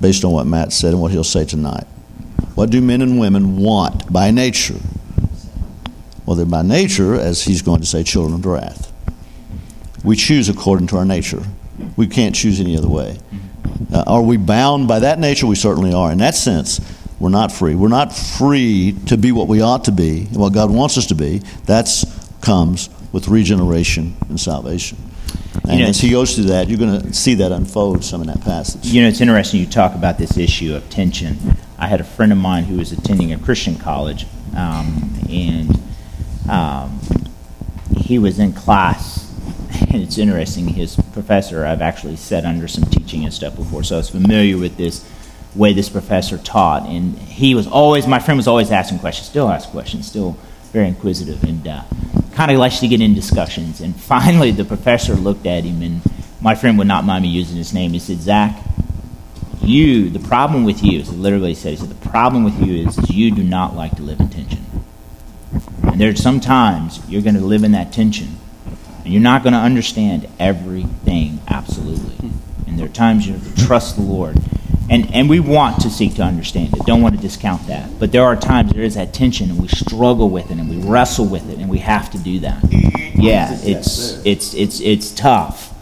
based 0.00 0.24
on 0.24 0.32
what 0.32 0.46
Matt 0.46 0.72
said 0.72 0.92
and 0.92 1.00
what 1.00 1.12
he'll 1.12 1.22
say 1.22 1.44
tonight? 1.44 1.86
What 2.54 2.70
do 2.70 2.80
men 2.80 3.02
and 3.02 3.18
women 3.18 3.56
want 3.56 4.12
by 4.12 4.30
nature? 4.30 4.78
Well, 6.26 6.36
they're 6.36 6.46
by 6.46 6.62
nature, 6.62 7.14
as 7.14 7.42
he's 7.42 7.62
going 7.62 7.80
to 7.80 7.86
say, 7.86 8.02
children 8.02 8.34
of 8.34 8.46
wrath. 8.46 8.92
We 10.04 10.16
choose 10.16 10.48
according 10.48 10.86
to 10.88 10.96
our 10.96 11.04
nature. 11.04 11.42
We 11.96 12.06
can't 12.06 12.34
choose 12.34 12.60
any 12.60 12.76
other 12.76 12.88
way. 12.88 13.18
Uh, 13.92 14.04
are 14.06 14.22
we 14.22 14.36
bound 14.36 14.86
by 14.86 15.00
that 15.00 15.18
nature? 15.18 15.46
We 15.46 15.56
certainly 15.56 15.92
are. 15.92 16.12
In 16.12 16.18
that 16.18 16.34
sense, 16.34 16.80
we're 17.18 17.30
not 17.30 17.50
free. 17.52 17.74
We're 17.74 17.88
not 17.88 18.14
free 18.14 18.96
to 19.06 19.16
be 19.16 19.32
what 19.32 19.48
we 19.48 19.60
ought 19.60 19.84
to 19.84 19.92
be, 19.92 20.26
and 20.26 20.36
what 20.36 20.52
God 20.52 20.70
wants 20.70 20.96
us 20.96 21.06
to 21.06 21.14
be. 21.14 21.38
That 21.66 21.88
comes 22.40 22.88
with 23.12 23.28
regeneration 23.28 24.16
and 24.28 24.38
salvation. 24.38 24.98
And 25.64 25.78
you 25.78 25.84
know, 25.84 25.90
as 25.90 26.00
he 26.00 26.10
goes 26.10 26.34
through 26.34 26.44
that, 26.44 26.68
you're 26.68 26.78
going 26.78 27.00
to 27.00 27.12
see 27.12 27.34
that 27.34 27.52
unfold 27.52 28.04
some 28.04 28.22
in 28.22 28.28
that 28.28 28.40
passage. 28.40 28.86
You 28.86 29.02
know, 29.02 29.08
it's 29.08 29.20
interesting 29.20 29.60
you 29.60 29.66
talk 29.66 29.94
about 29.94 30.18
this 30.18 30.36
issue 30.36 30.74
of 30.74 30.88
tension. 30.90 31.56
I 31.78 31.86
had 31.86 32.00
a 32.00 32.04
friend 32.04 32.32
of 32.32 32.38
mine 32.38 32.64
who 32.64 32.78
was 32.78 32.92
attending 32.92 33.32
a 33.32 33.38
Christian 33.38 33.76
college, 33.76 34.26
um, 34.56 35.12
and 35.30 35.80
um, 36.48 37.00
he 37.96 38.18
was 38.18 38.38
in 38.38 38.52
class. 38.52 39.28
And 39.92 40.02
it's 40.02 40.18
interesting, 40.18 40.68
his 40.68 40.94
professor, 41.12 41.64
I've 41.64 41.80
actually 41.80 42.14
sat 42.14 42.44
under 42.44 42.68
some 42.68 42.84
teaching 42.84 43.24
and 43.24 43.34
stuff 43.34 43.56
before, 43.56 43.82
so 43.82 43.96
I 43.96 43.98
was 43.98 44.10
familiar 44.10 44.56
with 44.56 44.76
this 44.76 45.04
way 45.56 45.72
this 45.72 45.88
professor 45.88 46.38
taught. 46.38 46.86
And 46.88 47.18
he 47.18 47.56
was 47.56 47.66
always, 47.66 48.06
my 48.06 48.20
friend 48.20 48.38
was 48.38 48.46
always 48.46 48.70
asking 48.70 49.00
questions, 49.00 49.28
still 49.28 49.48
asks 49.48 49.70
questions, 49.70 50.06
still 50.06 50.36
very 50.72 50.88
inquisitive. 50.88 51.42
And 51.44 51.66
uh, 51.66 51.84
kind 52.32 52.50
of 52.50 52.58
likes 52.58 52.80
to 52.80 52.88
get 52.88 53.00
in 53.00 53.14
discussions. 53.14 53.80
And 53.80 53.94
finally, 53.94 54.50
the 54.50 54.64
professor 54.64 55.14
looked 55.14 55.46
at 55.46 55.64
him, 55.64 55.82
and 55.82 56.00
my 56.40 56.54
friend 56.54 56.78
would 56.78 56.86
not 56.86 57.04
mind 57.04 57.22
me 57.22 57.28
using 57.28 57.56
his 57.56 57.74
name. 57.74 57.90
He 57.90 57.98
said, 57.98 58.18
Zach, 58.18 58.58
you, 59.60 60.08
the 60.08 60.20
problem 60.20 60.64
with 60.64 60.82
you, 60.82 61.04
so 61.04 61.12
literally 61.12 61.54
said, 61.54 61.72
he 61.72 61.76
said, 61.76 61.90
the 61.90 62.08
problem 62.08 62.44
with 62.44 62.58
you 62.66 62.86
is, 62.86 62.96
is 62.96 63.10
you 63.10 63.30
do 63.30 63.42
not 63.42 63.76
like 63.76 63.96
to 63.96 64.02
live 64.02 64.20
in 64.20 64.28
tension. 64.30 64.64
And 65.82 66.00
there's 66.00 66.22
some 66.22 66.40
times 66.40 67.00
you're 67.08 67.20
going 67.22 67.34
to 67.34 67.40
live 67.40 67.62
in 67.62 67.72
that 67.72 67.92
tension, 67.92 68.38
and 69.04 69.12
you're 69.12 69.22
not 69.22 69.42
going 69.42 69.52
to 69.52 69.58
understand 69.58 70.28
everything 70.38 71.40
absolutely. 71.48 72.30
And 72.66 72.78
there 72.78 72.86
are 72.86 72.88
times 72.88 73.26
you 73.26 73.34
have 73.34 73.54
to 73.54 73.66
trust 73.66 73.96
the 73.96 74.02
Lord. 74.02 74.38
And, 74.90 75.14
and 75.14 75.30
we 75.30 75.38
want 75.38 75.82
to 75.82 75.90
seek 75.90 76.16
to 76.16 76.22
understand 76.22 76.74
it. 76.74 76.84
Don't 76.84 77.00
want 77.00 77.14
to 77.14 77.20
discount 77.20 77.68
that. 77.68 78.00
But 78.00 78.10
there 78.10 78.24
are 78.24 78.34
times 78.34 78.72
there 78.72 78.82
is 78.82 78.96
that 78.96 79.14
tension 79.14 79.48
and 79.48 79.62
we 79.62 79.68
struggle 79.68 80.28
with 80.28 80.50
it 80.50 80.58
and 80.58 80.68
we 80.68 80.78
wrestle 80.78 81.26
with 81.26 81.48
it 81.48 81.60
and 81.60 81.70
we 81.70 81.78
have 81.78 82.10
to 82.10 82.18
do 82.18 82.40
that. 82.40 82.60
Yeah, 83.14 83.56
it's 83.62 84.20
it's 84.26 84.52
it's 84.54 84.80
it's 84.80 85.12
tough. 85.12 85.72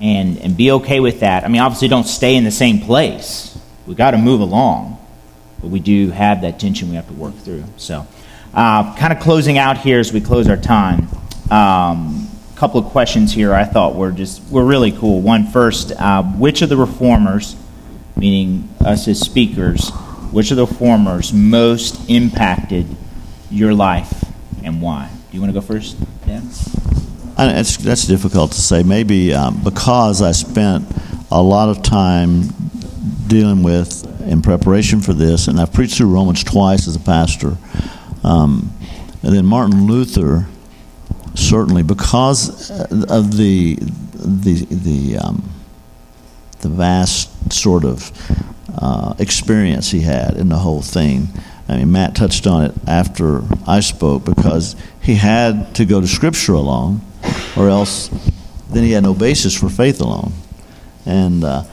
And 0.00 0.38
and 0.38 0.56
be 0.56 0.70
okay 0.72 0.98
with 0.98 1.20
that. 1.20 1.44
I 1.44 1.48
mean 1.48 1.60
obviously 1.60 1.88
don't 1.88 2.06
stay 2.06 2.36
in 2.36 2.44
the 2.44 2.50
same 2.50 2.80
place. 2.80 3.58
We 3.86 3.94
got 3.94 4.12
to 4.12 4.18
move 4.18 4.40
along. 4.40 4.98
But 5.60 5.68
we 5.68 5.80
do 5.80 6.10
have 6.10 6.40
that 6.40 6.58
tension 6.58 6.88
we 6.88 6.94
have 6.94 7.08
to 7.08 7.14
work 7.14 7.36
through. 7.36 7.64
So 7.76 8.06
uh, 8.54 8.96
kind 8.96 9.12
of 9.12 9.20
closing 9.20 9.58
out 9.58 9.76
here 9.76 9.98
as 9.98 10.10
we 10.10 10.22
close 10.22 10.48
our 10.48 10.56
time. 10.56 11.08
Um, 11.50 12.30
a 12.54 12.56
couple 12.56 12.80
of 12.80 12.86
questions 12.86 13.32
here 13.32 13.52
I 13.52 13.64
thought 13.64 13.94
were 13.94 14.10
just 14.10 14.48
were 14.50 14.64
really 14.64 14.92
cool. 14.92 15.20
One 15.20 15.46
first, 15.48 15.92
uh, 15.92 16.22
which 16.22 16.62
of 16.62 16.70
the 16.70 16.78
reformers 16.78 17.54
meaning 18.18 18.68
us 18.84 19.08
as 19.08 19.20
speakers, 19.20 19.90
which 20.32 20.50
of 20.50 20.56
the 20.56 20.66
reformers 20.66 21.32
most 21.32 22.10
impacted 22.10 22.86
your 23.50 23.72
life 23.72 24.24
and 24.62 24.82
why? 24.82 25.10
Do 25.30 25.36
you 25.36 25.40
want 25.40 25.54
to 25.54 25.60
go 25.60 25.66
first, 25.66 25.98
Dan? 26.26 26.42
It's, 27.38 27.76
that's 27.76 28.06
difficult 28.06 28.52
to 28.52 28.60
say. 28.60 28.82
Maybe 28.82 29.32
um, 29.32 29.62
because 29.62 30.20
I 30.20 30.32
spent 30.32 30.86
a 31.30 31.40
lot 31.40 31.68
of 31.68 31.82
time 31.82 32.48
dealing 33.28 33.62
with 33.62 34.04
in 34.22 34.42
preparation 34.42 35.00
for 35.00 35.12
this, 35.12 35.46
and 35.48 35.60
I've 35.60 35.72
preached 35.72 35.96
through 35.98 36.12
Romans 36.12 36.42
twice 36.42 36.88
as 36.88 36.96
a 36.96 37.00
pastor. 37.00 37.56
Um, 38.24 38.72
and 39.22 39.34
then 39.34 39.46
Martin 39.46 39.86
Luther, 39.86 40.46
certainly 41.34 41.82
because 41.82 42.70
of 42.70 43.36
the 43.36 43.76
the 43.76 44.64
the 44.64 45.18
um, 45.18 45.48
the 46.60 46.68
vast 46.68 47.52
sort 47.52 47.84
of 47.84 48.12
uh, 48.80 49.14
experience 49.18 49.90
he 49.90 50.00
had 50.00 50.36
in 50.36 50.48
the 50.48 50.56
whole 50.56 50.82
thing. 50.82 51.28
I 51.68 51.78
mean, 51.78 51.92
Matt 51.92 52.14
touched 52.14 52.46
on 52.46 52.64
it 52.64 52.74
after 52.86 53.42
I 53.66 53.80
spoke 53.80 54.24
because 54.24 54.74
he 55.02 55.14
had 55.14 55.74
to 55.76 55.84
go 55.84 56.00
to 56.00 56.06
Scripture 56.06 56.54
alone, 56.54 57.00
or 57.56 57.68
else 57.68 58.08
then 58.70 58.84
he 58.84 58.92
had 58.92 59.02
no 59.02 59.14
basis 59.14 59.58
for 59.58 59.68
faith 59.68 60.00
alone. 60.00 60.32
And 61.04 61.44
uh, 61.44 61.64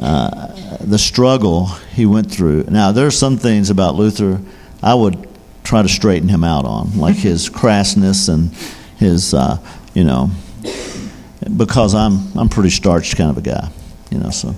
uh, 0.00 0.76
the 0.80 0.98
struggle 0.98 1.66
he 1.94 2.06
went 2.06 2.30
through. 2.30 2.64
Now, 2.64 2.92
there 2.92 3.06
are 3.06 3.12
some 3.12 3.36
things 3.36 3.70
about 3.70 3.94
Luther 3.94 4.40
I 4.82 4.94
would 4.94 5.28
try 5.64 5.82
to 5.82 5.88
straighten 5.88 6.28
him 6.28 6.44
out 6.44 6.64
on, 6.64 6.98
like 6.98 7.16
his 7.30 7.50
crassness 7.50 8.32
and 8.32 8.54
his, 8.98 9.34
uh, 9.34 9.58
you 9.94 10.04
know, 10.04 10.30
because 11.56 11.94
I'm 11.94 12.36
I'm 12.36 12.48
pretty 12.48 12.70
starched 12.70 13.16
kind 13.16 13.30
of 13.30 13.36
a 13.36 13.42
guy 13.42 13.68
you 14.12 14.18
know. 14.18 14.30
So, 14.30 14.54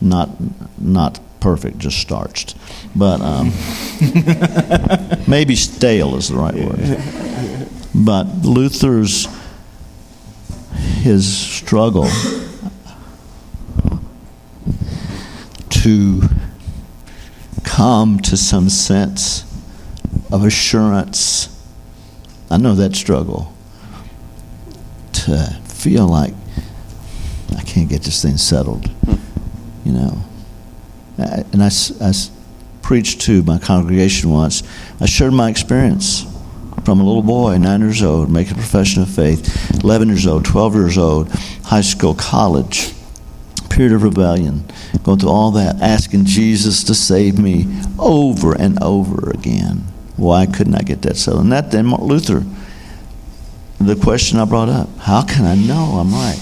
not 0.00 0.30
not 0.78 1.20
perfect, 1.40 1.78
just 1.78 1.98
starched, 1.98 2.56
but 2.96 3.20
um, 3.20 3.52
maybe 5.28 5.54
stale 5.56 6.16
is 6.16 6.28
the 6.28 6.36
right 6.36 6.54
word. 6.54 7.00
But 7.94 8.44
Luther's 8.44 9.26
his 11.02 11.36
struggle 11.36 12.08
to 15.68 16.22
come 17.64 18.20
to 18.20 18.36
some 18.36 18.68
sense 18.68 19.42
of 20.30 20.44
assurance. 20.44 21.48
I 22.50 22.56
know 22.56 22.74
that 22.74 22.94
struggle 22.94 23.52
to 25.12 25.60
feel 25.64 26.06
like 26.06 26.34
I 27.56 27.62
can't 27.62 27.88
get 27.88 28.02
this 28.02 28.22
thing 28.22 28.36
settled, 28.36 28.86
hmm. 28.88 29.14
you 29.84 29.92
know. 29.92 30.24
And 31.18 31.62
I, 31.62 31.70
I 32.00 32.12
preached 32.82 33.20
to 33.22 33.42
my 33.42 33.58
congregation 33.58 34.30
once. 34.30 34.62
I 35.00 35.06
shared 35.06 35.32
my 35.32 35.48
experience 35.48 36.26
from 36.84 37.00
a 37.00 37.04
little 37.04 37.22
boy, 37.22 37.58
nine 37.58 37.80
years 37.80 38.02
old, 38.02 38.30
making 38.30 38.54
a 38.54 38.56
profession 38.56 39.02
of 39.02 39.08
faith, 39.08 39.84
11 39.84 40.08
years 40.08 40.26
old, 40.26 40.44
12 40.44 40.74
years 40.74 40.98
old, 40.98 41.28
high 41.64 41.80
school, 41.80 42.14
college, 42.14 42.92
period 43.70 43.92
of 43.92 44.02
rebellion, 44.02 44.64
going 45.04 45.18
through 45.18 45.30
all 45.30 45.50
that, 45.52 45.80
asking 45.80 46.24
Jesus 46.24 46.82
to 46.84 46.94
save 46.94 47.38
me 47.38 47.66
over 47.98 48.54
and 48.54 48.82
over 48.82 49.30
again. 49.30 49.84
Why 50.16 50.46
couldn't 50.46 50.74
I 50.74 50.82
get 50.82 51.02
that 51.02 51.16
settled? 51.16 51.44
And 51.44 51.52
that 51.52 51.70
then 51.70 51.86
Martin 51.86 52.08
Luther, 52.08 52.44
the 53.78 53.96
question 53.96 54.38
I 54.38 54.44
brought 54.44 54.68
up, 54.68 54.88
how 54.98 55.22
can 55.22 55.44
I 55.44 55.54
know 55.54 55.98
I'm 55.98 56.12
right? 56.12 56.40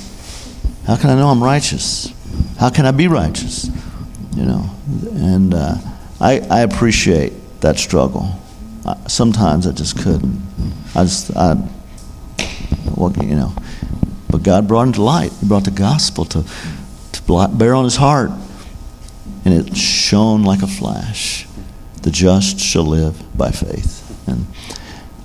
How 0.90 0.96
can 0.96 1.10
I 1.10 1.14
know 1.14 1.28
I'm 1.28 1.40
righteous? 1.40 2.12
How 2.58 2.68
can 2.68 2.84
I 2.84 2.90
be 2.90 3.06
righteous? 3.06 3.70
You 4.34 4.44
know, 4.44 4.70
and 5.12 5.54
uh, 5.54 5.76
I, 6.20 6.40
I 6.50 6.62
appreciate 6.62 7.32
that 7.60 7.78
struggle. 7.78 8.28
Uh, 8.84 8.96
sometimes 9.06 9.68
I 9.68 9.70
just 9.70 9.96
couldn't. 10.02 10.42
I 10.96 11.04
just, 11.04 11.30
I, 11.36 11.54
well, 12.96 13.12
you 13.22 13.36
know, 13.36 13.54
but 14.30 14.42
God 14.42 14.66
brought 14.66 14.88
him 14.88 14.92
to 14.94 15.02
light. 15.02 15.30
He 15.34 15.46
brought 15.46 15.62
the 15.62 15.70
gospel 15.70 16.24
to, 16.24 16.44
to 17.12 17.48
bear 17.54 17.72
on 17.72 17.84
his 17.84 17.94
heart, 17.94 18.32
and 19.44 19.54
it 19.54 19.76
shone 19.76 20.42
like 20.42 20.62
a 20.62 20.66
flash. 20.66 21.46
The 22.02 22.10
just 22.10 22.58
shall 22.58 22.82
live 22.82 23.38
by 23.38 23.52
faith. 23.52 24.26
And 24.26 24.44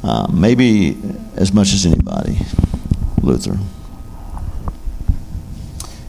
uh, 0.04 0.28
maybe 0.32 0.96
as 1.36 1.52
much 1.52 1.74
as 1.74 1.88
anybody, 1.88 2.38
Luther. 3.24 3.58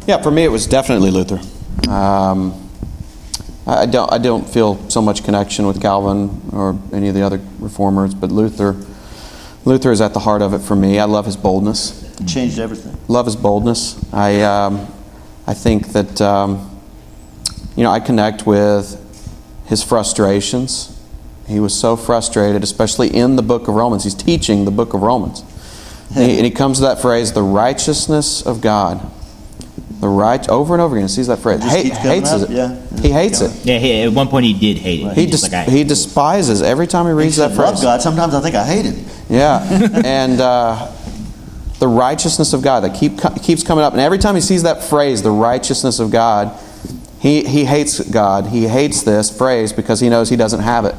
Yeah, 0.06 0.22
for 0.22 0.30
me 0.30 0.44
it 0.44 0.52
was 0.52 0.66
definitely 0.66 1.10
Luther. 1.10 1.40
Um, 1.90 2.62
I 3.66 3.86
don't, 3.86 4.12
I 4.12 4.18
don't 4.18 4.48
feel 4.48 4.88
so 4.88 5.02
much 5.02 5.24
connection 5.24 5.66
with 5.66 5.82
Calvin 5.82 6.40
or 6.52 6.78
any 6.92 7.08
of 7.08 7.16
the 7.16 7.22
other 7.22 7.40
reformers, 7.58 8.14
but 8.14 8.30
Luther, 8.30 8.76
Luther 9.64 9.90
is 9.90 10.00
at 10.00 10.14
the 10.14 10.20
heart 10.20 10.42
of 10.42 10.54
it 10.54 10.60
for 10.60 10.76
me. 10.76 11.00
I 11.00 11.04
love 11.04 11.26
his 11.26 11.36
boldness. 11.36 12.20
It 12.20 12.28
changed 12.28 12.60
everything. 12.60 12.96
Love 13.08 13.26
his 13.26 13.34
boldness. 13.34 14.00
I, 14.12 14.42
um, 14.42 14.86
I 15.48 15.54
think 15.54 15.88
that, 15.88 16.20
um, 16.20 16.80
you 17.74 17.82
know, 17.82 17.90
I 17.90 17.98
connect 17.98 18.46
with 18.46 19.02
his 19.66 19.82
frustrations. 19.82 20.96
He 21.48 21.58
was 21.58 21.78
so 21.78 21.96
frustrated, 21.96 22.62
especially 22.62 23.08
in 23.08 23.34
the 23.34 23.42
book 23.42 23.66
of 23.66 23.74
Romans. 23.74 24.04
He's 24.04 24.14
teaching 24.14 24.64
the 24.64 24.70
book 24.70 24.94
of 24.94 25.02
Romans. 25.02 25.42
And 26.14 26.30
he, 26.30 26.36
and 26.36 26.44
he 26.44 26.52
comes 26.52 26.78
to 26.78 26.82
that 26.82 27.02
phrase, 27.02 27.32
the 27.32 27.42
righteousness 27.42 28.40
of 28.40 28.60
God. 28.60 29.10
The 30.00 30.08
right 30.08 30.46
over 30.50 30.74
and 30.74 30.82
over 30.82 30.94
again. 30.96 31.08
he 31.08 31.14
Sees 31.14 31.26
that 31.28 31.38
phrase. 31.38 31.60
Just 31.60 31.74
hates 31.74 32.30
up, 32.30 32.42
it. 32.42 32.50
yeah. 32.50 32.76
He 33.00 33.10
hates 33.10 33.40
it. 33.40 33.64
Yeah, 33.64 33.78
he, 33.78 34.02
at 34.02 34.12
one 34.12 34.28
point 34.28 34.44
he 34.44 34.52
did 34.52 34.76
hate 34.76 35.00
it. 35.06 35.12
He, 35.14 35.24
He's 35.26 35.40
des- 35.42 35.56
like, 35.56 35.68
he 35.68 35.84
despises 35.84 36.60
every 36.60 36.86
time 36.86 37.06
he 37.06 37.12
reads 37.12 37.36
that 37.36 37.52
I 37.52 37.54
love 37.54 37.70
phrase. 37.70 37.82
God. 37.82 38.02
Sometimes 38.02 38.34
I 38.34 38.40
think 38.42 38.54
I 38.54 38.64
hate 38.66 38.84
it. 38.86 38.98
Yeah, 39.30 39.62
and 40.04 40.38
uh, 40.40 40.92
the 41.78 41.88
righteousness 41.88 42.52
of 42.52 42.62
God 42.62 42.80
that 42.80 42.94
keep 42.94 43.18
keeps 43.42 43.62
coming 43.62 43.84
up, 43.84 43.92
and 43.94 44.00
every 44.02 44.18
time 44.18 44.34
he 44.34 44.40
sees 44.42 44.64
that 44.64 44.84
phrase, 44.84 45.22
the 45.22 45.30
righteousness 45.30 45.98
of 45.98 46.10
God, 46.10 46.58
he 47.18 47.44
he 47.44 47.64
hates 47.64 47.98
God. 48.00 48.46
He 48.48 48.68
hates 48.68 49.02
this 49.02 49.36
phrase 49.36 49.72
because 49.72 50.00
he 50.00 50.10
knows 50.10 50.28
he 50.28 50.36
doesn't 50.36 50.60
have 50.60 50.84
it. 50.84 50.94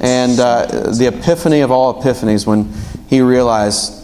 And 0.00 0.40
uh, 0.40 0.66
the 0.96 1.08
epiphany 1.14 1.60
of 1.60 1.70
all 1.70 2.02
epiphanies 2.02 2.46
when 2.46 2.72
he 3.06 3.20
realized 3.20 3.98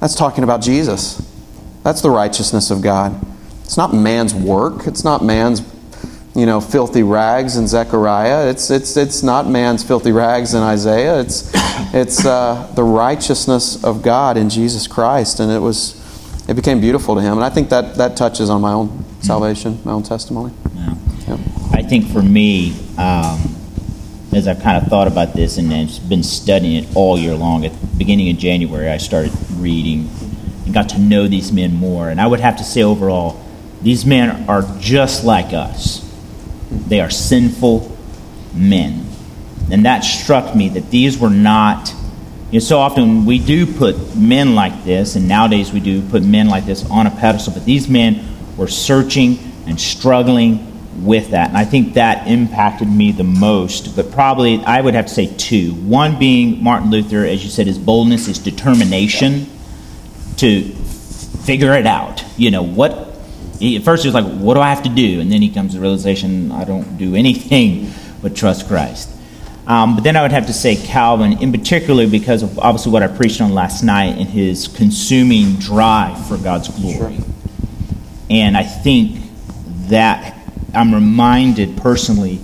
that's 0.00 0.14
talking 0.14 0.42
about 0.42 0.62
Jesus. 0.62 1.22
That's 1.84 2.00
the 2.00 2.10
righteousness 2.10 2.72
of 2.72 2.82
God. 2.82 3.24
It's 3.66 3.76
not 3.76 3.92
man's 3.92 4.32
work. 4.32 4.86
It's 4.86 5.02
not 5.02 5.24
man's, 5.24 5.60
you 6.36 6.46
know, 6.46 6.60
filthy 6.60 7.02
rags 7.02 7.56
in 7.56 7.66
Zechariah. 7.66 8.48
It's 8.48 8.70
it's 8.70 8.96
it's 8.96 9.24
not 9.24 9.48
man's 9.48 9.82
filthy 9.82 10.12
rags 10.12 10.54
in 10.54 10.62
Isaiah. 10.62 11.18
It's 11.18 11.50
it's 11.92 12.24
uh, 12.24 12.72
the 12.76 12.84
righteousness 12.84 13.82
of 13.82 14.02
God 14.02 14.36
in 14.36 14.50
Jesus 14.50 14.86
Christ, 14.86 15.40
and 15.40 15.50
it 15.50 15.58
was 15.58 16.00
it 16.48 16.54
became 16.54 16.80
beautiful 16.80 17.16
to 17.16 17.20
him. 17.20 17.32
And 17.32 17.44
I 17.44 17.50
think 17.50 17.68
that 17.70 17.96
that 17.96 18.16
touches 18.16 18.50
on 18.50 18.60
my 18.60 18.72
own 18.72 19.04
salvation, 19.20 19.80
my 19.84 19.92
own 19.92 20.04
testimony. 20.04 20.54
Yeah. 20.76 20.94
Yep. 21.26 21.40
I 21.72 21.82
think 21.82 22.06
for 22.12 22.22
me, 22.22 22.70
um, 22.96 23.56
as 24.32 24.46
I've 24.46 24.62
kind 24.62 24.80
of 24.80 24.88
thought 24.88 25.08
about 25.08 25.34
this 25.34 25.58
and 25.58 25.68
then 25.68 25.88
been 26.08 26.22
studying 26.22 26.84
it 26.84 26.94
all 26.94 27.18
year 27.18 27.34
long, 27.34 27.64
at 27.64 27.72
the 27.72 27.86
beginning 27.98 28.30
of 28.30 28.38
January, 28.38 28.88
I 28.88 28.98
started 28.98 29.32
reading 29.54 30.08
and 30.64 30.72
got 30.72 30.88
to 30.90 31.00
know 31.00 31.26
these 31.26 31.50
men 31.50 31.74
more. 31.74 32.10
And 32.10 32.20
I 32.20 32.28
would 32.28 32.38
have 32.38 32.56
to 32.58 32.64
say, 32.64 32.84
overall, 32.84 33.42
these 33.82 34.06
men 34.06 34.48
are 34.48 34.62
just 34.78 35.24
like 35.24 35.52
us. 35.52 36.02
They 36.70 37.00
are 37.00 37.10
sinful 37.10 37.96
men. 38.54 39.06
And 39.70 39.84
that 39.84 40.00
struck 40.00 40.54
me 40.54 40.68
that 40.70 40.90
these 40.90 41.18
were 41.18 41.30
not. 41.30 41.92
You 42.50 42.54
know, 42.54 42.58
so 42.60 42.78
often 42.78 43.26
we 43.26 43.38
do 43.38 43.66
put 43.66 44.16
men 44.16 44.54
like 44.54 44.84
this, 44.84 45.16
and 45.16 45.28
nowadays 45.28 45.72
we 45.72 45.80
do 45.80 46.00
put 46.08 46.22
men 46.22 46.48
like 46.48 46.64
this 46.64 46.88
on 46.90 47.06
a 47.06 47.10
pedestal, 47.10 47.52
but 47.52 47.64
these 47.64 47.88
men 47.88 48.24
were 48.56 48.68
searching 48.68 49.38
and 49.66 49.80
struggling 49.80 50.72
with 51.04 51.30
that. 51.30 51.48
And 51.48 51.58
I 51.58 51.64
think 51.64 51.94
that 51.94 52.28
impacted 52.28 52.88
me 52.88 53.12
the 53.12 53.24
most. 53.24 53.96
But 53.96 54.12
probably 54.12 54.64
I 54.64 54.80
would 54.80 54.94
have 54.94 55.06
to 55.06 55.14
say 55.14 55.26
two. 55.36 55.74
One 55.74 56.18
being 56.18 56.62
Martin 56.62 56.90
Luther, 56.90 57.24
as 57.24 57.44
you 57.44 57.50
said, 57.50 57.66
his 57.66 57.78
boldness, 57.78 58.26
his 58.26 58.38
determination 58.38 59.46
to 60.38 60.62
figure 60.62 61.74
it 61.74 61.86
out. 61.86 62.24
You 62.36 62.50
know, 62.50 62.62
what. 62.62 63.05
He, 63.58 63.76
at 63.76 63.82
first, 63.82 64.02
he 64.02 64.08
was 64.08 64.14
like, 64.14 64.26
What 64.38 64.54
do 64.54 64.60
I 64.60 64.70
have 64.70 64.82
to 64.84 64.88
do? 64.88 65.20
And 65.20 65.30
then 65.30 65.42
he 65.42 65.50
comes 65.50 65.72
to 65.72 65.78
the 65.78 65.82
realization, 65.82 66.52
I 66.52 66.64
don't 66.64 66.98
do 66.98 67.14
anything 67.14 67.92
but 68.22 68.34
trust 68.34 68.68
Christ. 68.68 69.10
Um, 69.66 69.96
but 69.96 70.04
then 70.04 70.16
I 70.16 70.22
would 70.22 70.30
have 70.30 70.46
to 70.46 70.52
say 70.52 70.76
Calvin, 70.76 71.42
in 71.42 71.50
particular, 71.50 72.06
because 72.06 72.42
of 72.42 72.58
obviously 72.58 72.92
what 72.92 73.02
I 73.02 73.08
preached 73.08 73.40
on 73.40 73.52
last 73.52 73.82
night 73.82 74.16
and 74.16 74.28
his 74.28 74.68
consuming 74.68 75.54
drive 75.54 76.24
for 76.28 76.36
God's 76.36 76.68
glory. 76.68 77.18
And 78.30 78.56
I 78.56 78.62
think 78.62 79.20
that 79.88 80.36
I'm 80.72 80.94
reminded 80.94 81.76
personally 81.78 82.40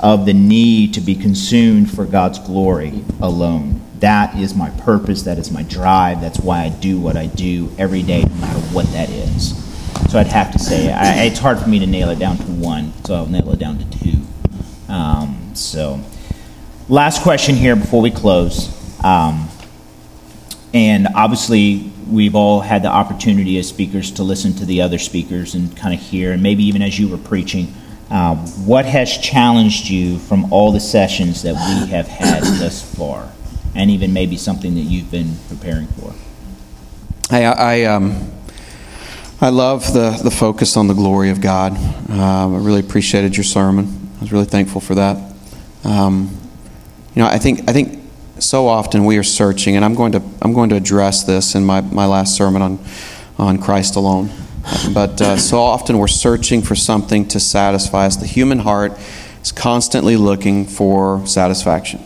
of 0.00 0.26
the 0.26 0.32
need 0.32 0.94
to 0.94 1.00
be 1.00 1.14
consumed 1.14 1.90
for 1.90 2.04
God's 2.04 2.38
glory 2.40 3.04
alone. 3.20 3.80
That 4.00 4.36
is 4.36 4.54
my 4.54 4.70
purpose. 4.70 5.22
That 5.22 5.38
is 5.38 5.50
my 5.50 5.62
drive. 5.62 6.20
That's 6.20 6.38
why 6.38 6.64
I 6.64 6.68
do 6.68 7.00
what 7.00 7.16
I 7.16 7.26
do 7.26 7.70
every 7.78 8.02
day, 8.02 8.22
no 8.22 8.34
matter 8.36 8.60
what 8.74 8.86
that 8.92 9.08
is. 9.10 9.23
So 10.14 10.20
I'd 10.20 10.28
have 10.28 10.52
to 10.52 10.60
say 10.60 10.92
I, 10.92 11.24
it's 11.24 11.40
hard 11.40 11.58
for 11.58 11.68
me 11.68 11.80
to 11.80 11.88
nail 11.88 12.08
it 12.10 12.20
down 12.20 12.36
to 12.36 12.44
one, 12.44 12.92
so 13.02 13.16
I'll 13.16 13.26
nail 13.26 13.52
it 13.52 13.58
down 13.58 13.78
to 13.78 13.98
two. 13.98 14.20
Um, 14.88 15.50
so, 15.54 16.00
last 16.88 17.24
question 17.24 17.56
here 17.56 17.74
before 17.74 18.00
we 18.00 18.12
close. 18.12 18.70
Um, 19.02 19.48
and 20.72 21.08
obviously, 21.16 21.90
we've 22.08 22.36
all 22.36 22.60
had 22.60 22.84
the 22.84 22.90
opportunity 22.90 23.58
as 23.58 23.68
speakers 23.68 24.12
to 24.12 24.22
listen 24.22 24.52
to 24.54 24.64
the 24.64 24.82
other 24.82 24.98
speakers 24.98 25.56
and 25.56 25.76
kind 25.76 25.92
of 25.92 25.98
hear, 25.98 26.30
and 26.30 26.40
maybe 26.40 26.62
even 26.62 26.80
as 26.80 26.96
you 26.96 27.08
were 27.08 27.18
preaching, 27.18 27.74
uh, 28.08 28.36
what 28.36 28.84
has 28.84 29.18
challenged 29.18 29.88
you 29.88 30.20
from 30.20 30.52
all 30.52 30.70
the 30.70 30.78
sessions 30.78 31.42
that 31.42 31.54
we 31.54 31.90
have 31.90 32.06
had 32.06 32.44
thus 32.60 32.80
far, 32.96 33.32
and 33.74 33.90
even 33.90 34.12
maybe 34.12 34.36
something 34.36 34.76
that 34.76 34.82
you've 34.82 35.10
been 35.10 35.34
preparing 35.48 35.88
for? 35.88 36.14
I, 37.34 37.42
I, 37.46 37.82
um, 37.86 38.30
I 39.44 39.50
love 39.50 39.92
the, 39.92 40.18
the 40.24 40.30
focus 40.30 40.74
on 40.78 40.86
the 40.86 40.94
glory 40.94 41.28
of 41.28 41.42
God. 41.42 41.76
Um, 42.08 42.54
I 42.54 42.58
really 42.60 42.80
appreciated 42.80 43.36
your 43.36 43.44
sermon. 43.44 44.08
I 44.16 44.20
was 44.20 44.32
really 44.32 44.46
thankful 44.46 44.80
for 44.80 44.94
that. 44.94 45.18
Um, 45.84 46.34
you 47.14 47.20
know, 47.20 47.28
I 47.28 47.36
think 47.36 47.68
I 47.68 47.74
think 47.74 48.02
so 48.38 48.66
often 48.66 49.04
we 49.04 49.18
are 49.18 49.22
searching, 49.22 49.76
and 49.76 49.84
I'm 49.84 49.94
going 49.96 50.12
to 50.12 50.22
I'm 50.40 50.54
going 50.54 50.70
to 50.70 50.76
address 50.76 51.24
this 51.24 51.54
in 51.54 51.62
my, 51.62 51.82
my 51.82 52.06
last 52.06 52.34
sermon 52.34 52.62
on 52.62 52.78
on 53.36 53.58
Christ 53.58 53.96
alone. 53.96 54.30
But 54.94 55.20
uh, 55.20 55.36
so 55.36 55.58
often 55.58 55.98
we're 55.98 56.08
searching 56.08 56.62
for 56.62 56.74
something 56.74 57.28
to 57.28 57.38
satisfy 57.38 58.06
us. 58.06 58.16
The 58.16 58.26
human 58.26 58.60
heart 58.60 58.98
is 59.42 59.52
constantly 59.52 60.16
looking 60.16 60.64
for 60.64 61.26
satisfaction, 61.26 62.02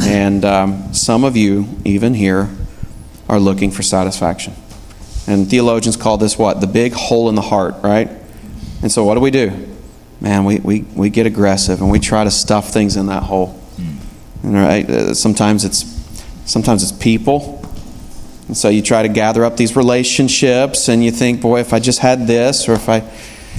and 0.00 0.42
um, 0.42 0.94
some 0.94 1.22
of 1.22 1.36
you, 1.36 1.68
even 1.84 2.14
here, 2.14 2.48
are 3.28 3.38
looking 3.38 3.70
for 3.70 3.82
satisfaction. 3.82 4.54
And 5.26 5.48
theologians 5.48 5.96
call 5.96 6.18
this 6.18 6.38
what? 6.38 6.60
The 6.60 6.66
big 6.66 6.92
hole 6.92 7.28
in 7.28 7.34
the 7.34 7.42
heart, 7.42 7.74
right? 7.82 8.08
And 8.82 8.92
so 8.92 9.04
what 9.04 9.14
do 9.14 9.20
we 9.20 9.30
do? 9.30 9.76
man, 10.20 10.44
we, 10.44 10.58
we, 10.60 10.82
we 10.94 11.10
get 11.10 11.26
aggressive 11.26 11.80
and 11.80 11.90
we 11.90 11.98
try 11.98 12.24
to 12.24 12.30
stuff 12.30 12.72
things 12.72 12.96
in 12.96 13.06
that 13.06 13.22
hole. 13.22 13.60
Mm. 13.76 14.54
Right? 14.54 14.88
Uh, 14.88 15.14
sometimes 15.14 15.64
it's 15.64 15.84
sometimes 16.44 16.82
it's 16.82 16.92
people. 16.92 17.62
And 18.46 18.56
so 18.56 18.68
you 18.68 18.80
try 18.80 19.02
to 19.02 19.08
gather 19.08 19.44
up 19.44 19.56
these 19.56 19.74
relationships 19.74 20.88
and 20.88 21.04
you 21.04 21.10
think, 21.10 21.40
boy, 21.40 21.60
if 21.60 21.72
I 21.72 21.80
just 21.80 21.98
had 21.98 22.26
this 22.26 22.68
or 22.68 22.74
if 22.74 22.88
I 22.88 23.00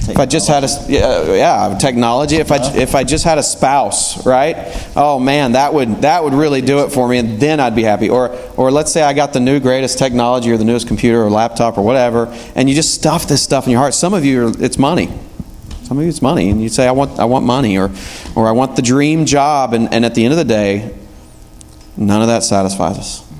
if 0.06 0.18
I 0.18 0.26
just 0.26 0.48
had 0.48 0.64
a 0.64 0.68
yeah, 0.88 1.34
yeah, 1.34 1.78
technology. 1.78 2.36
If 2.36 2.50
I 2.50 2.56
if 2.76 2.94
I 2.94 3.04
just 3.04 3.24
had 3.24 3.38
a 3.38 3.42
spouse, 3.42 4.24
right? 4.24 4.56
Oh 4.96 5.18
man, 5.18 5.52
that 5.52 5.74
would 5.74 6.02
that 6.02 6.24
would 6.24 6.34
really 6.34 6.60
do 6.60 6.80
it 6.80 6.92
for 6.92 7.08
me, 7.08 7.18
and 7.18 7.40
then 7.40 7.60
I'd 7.60 7.76
be 7.76 7.82
happy. 7.82 8.08
Or 8.08 8.30
or 8.56 8.70
let's 8.70 8.92
say 8.92 9.02
I 9.02 9.12
got 9.12 9.32
the 9.32 9.40
new 9.40 9.60
greatest 9.60 9.98
technology 9.98 10.50
or 10.50 10.56
the 10.56 10.64
newest 10.64 10.88
computer 10.88 11.22
or 11.22 11.30
laptop 11.30 11.76
or 11.78 11.82
whatever, 11.82 12.26
and 12.54 12.68
you 12.68 12.74
just 12.74 12.94
stuff 12.94 13.28
this 13.28 13.42
stuff 13.42 13.66
in 13.66 13.72
your 13.72 13.80
heart. 13.80 13.94
Some 13.94 14.14
of 14.14 14.24
you, 14.24 14.48
are, 14.48 14.62
it's 14.62 14.78
money. 14.78 15.08
Some 15.82 15.98
of 15.98 16.04
you, 16.04 16.10
it's 16.10 16.22
money, 16.22 16.50
and 16.50 16.62
you 16.62 16.68
say, 16.68 16.86
I 16.86 16.92
want 16.92 17.18
I 17.18 17.24
want 17.24 17.44
money, 17.44 17.78
or 17.78 17.90
or 18.34 18.46
I 18.46 18.52
want 18.52 18.76
the 18.76 18.82
dream 18.82 19.24
job, 19.24 19.72
and, 19.74 19.92
and 19.92 20.04
at 20.04 20.14
the 20.14 20.24
end 20.24 20.32
of 20.32 20.38
the 20.38 20.44
day, 20.44 20.94
none 21.96 22.20
of 22.20 22.28
that 22.28 22.42
satisfies 22.42 22.98
us, 22.98 23.32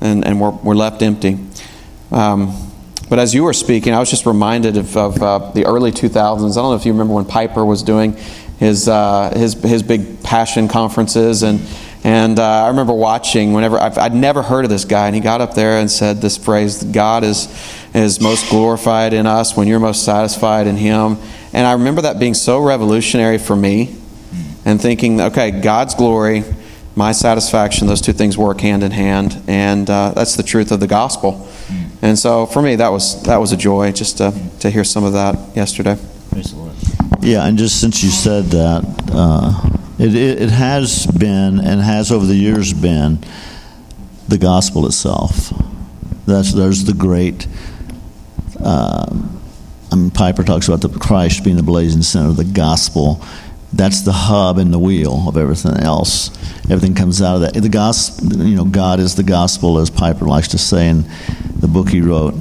and 0.00 0.24
and 0.24 0.40
we're 0.40 0.50
we're 0.50 0.74
left 0.74 1.02
empty. 1.02 1.38
Um, 2.10 2.71
but 3.12 3.18
as 3.18 3.34
you 3.34 3.44
were 3.44 3.52
speaking, 3.52 3.92
I 3.92 3.98
was 3.98 4.08
just 4.08 4.24
reminded 4.24 4.78
of, 4.78 4.96
of 4.96 5.22
uh, 5.22 5.50
the 5.52 5.66
early 5.66 5.92
2000s. 5.92 6.16
I 6.16 6.38
don't 6.38 6.54
know 6.54 6.74
if 6.76 6.86
you 6.86 6.92
remember 6.92 7.12
when 7.12 7.26
Piper 7.26 7.62
was 7.62 7.82
doing 7.82 8.16
his, 8.58 8.88
uh, 8.88 9.34
his, 9.36 9.52
his 9.52 9.82
big 9.82 10.22
passion 10.22 10.66
conferences. 10.66 11.42
And, 11.42 11.60
and 12.04 12.38
uh, 12.38 12.64
I 12.64 12.68
remember 12.68 12.94
watching 12.94 13.52
whenever 13.52 13.76
i 13.78 13.90
would 14.08 14.14
never 14.14 14.40
heard 14.40 14.64
of 14.64 14.70
this 14.70 14.86
guy, 14.86 15.08
and 15.08 15.14
he 15.14 15.20
got 15.20 15.42
up 15.42 15.52
there 15.52 15.78
and 15.78 15.90
said 15.90 16.22
this 16.22 16.38
phrase 16.38 16.84
God 16.84 17.22
is, 17.22 17.54
is 17.92 18.18
most 18.18 18.48
glorified 18.48 19.12
in 19.12 19.26
us 19.26 19.54
when 19.54 19.68
you're 19.68 19.78
most 19.78 20.06
satisfied 20.06 20.66
in 20.66 20.76
Him. 20.76 21.18
And 21.52 21.66
I 21.66 21.72
remember 21.74 22.00
that 22.00 22.18
being 22.18 22.32
so 22.32 22.60
revolutionary 22.60 23.36
for 23.36 23.54
me 23.54 23.94
and 24.64 24.80
thinking, 24.80 25.20
okay, 25.20 25.50
God's 25.50 25.94
glory, 25.94 26.44
my 26.96 27.12
satisfaction, 27.12 27.88
those 27.88 28.00
two 28.00 28.14
things 28.14 28.38
work 28.38 28.62
hand 28.62 28.82
in 28.82 28.90
hand. 28.90 29.42
And 29.48 29.90
uh, 29.90 30.12
that's 30.14 30.34
the 30.34 30.42
truth 30.42 30.72
of 30.72 30.80
the 30.80 30.86
gospel. 30.86 31.46
And 32.02 32.18
so 32.18 32.46
for 32.46 32.60
me, 32.60 32.76
that 32.76 32.90
was 32.90 33.22
that 33.22 33.36
was 33.36 33.52
a 33.52 33.56
joy 33.56 33.92
just 33.92 34.18
to, 34.18 34.34
to 34.60 34.70
hear 34.70 34.84
some 34.84 35.04
of 35.04 35.12
that 35.12 35.56
yesterday. 35.56 35.96
Yeah, 37.20 37.46
and 37.46 37.56
just 37.56 37.80
since 37.80 38.02
you 38.02 38.10
said 38.10 38.46
that, 38.46 38.82
uh, 39.12 39.70
it, 39.98 40.14
it, 40.14 40.42
it 40.42 40.50
has 40.50 41.06
been 41.06 41.60
and 41.60 41.80
has 41.80 42.10
over 42.10 42.26
the 42.26 42.34
years 42.34 42.72
been 42.72 43.18
the 44.26 44.38
gospel 44.38 44.86
itself. 44.86 45.52
That's 46.26 46.52
there's 46.52 46.84
the 46.84 46.94
great. 46.94 47.46
Uh, 48.58 49.06
I 49.92 49.94
mean, 49.94 50.10
Piper 50.10 50.42
talks 50.42 50.66
about 50.68 50.80
the 50.80 50.88
Christ 50.98 51.44
being 51.44 51.56
the 51.56 51.62
blazing 51.62 52.02
center 52.02 52.30
of 52.30 52.36
the 52.36 52.44
gospel. 52.44 53.24
That's 53.72 54.02
the 54.02 54.12
hub 54.12 54.58
and 54.58 54.72
the 54.72 54.78
wheel 54.78 55.24
of 55.26 55.36
everything 55.36 55.76
else. 55.78 56.30
Everything 56.64 56.94
comes 56.94 57.22
out 57.22 57.36
of 57.36 57.40
that. 57.42 57.54
The 57.54 57.68
gospel, 57.68 58.36
you 58.44 58.54
know, 58.54 58.64
God 58.64 59.00
is 59.00 59.14
the 59.14 59.22
gospel, 59.22 59.78
as 59.78 59.88
Piper 59.90 60.26
likes 60.26 60.48
to 60.48 60.58
say, 60.58 60.88
in 60.88 61.04
the 61.56 61.68
book 61.68 61.88
he 61.88 62.00
wrote. 62.00 62.34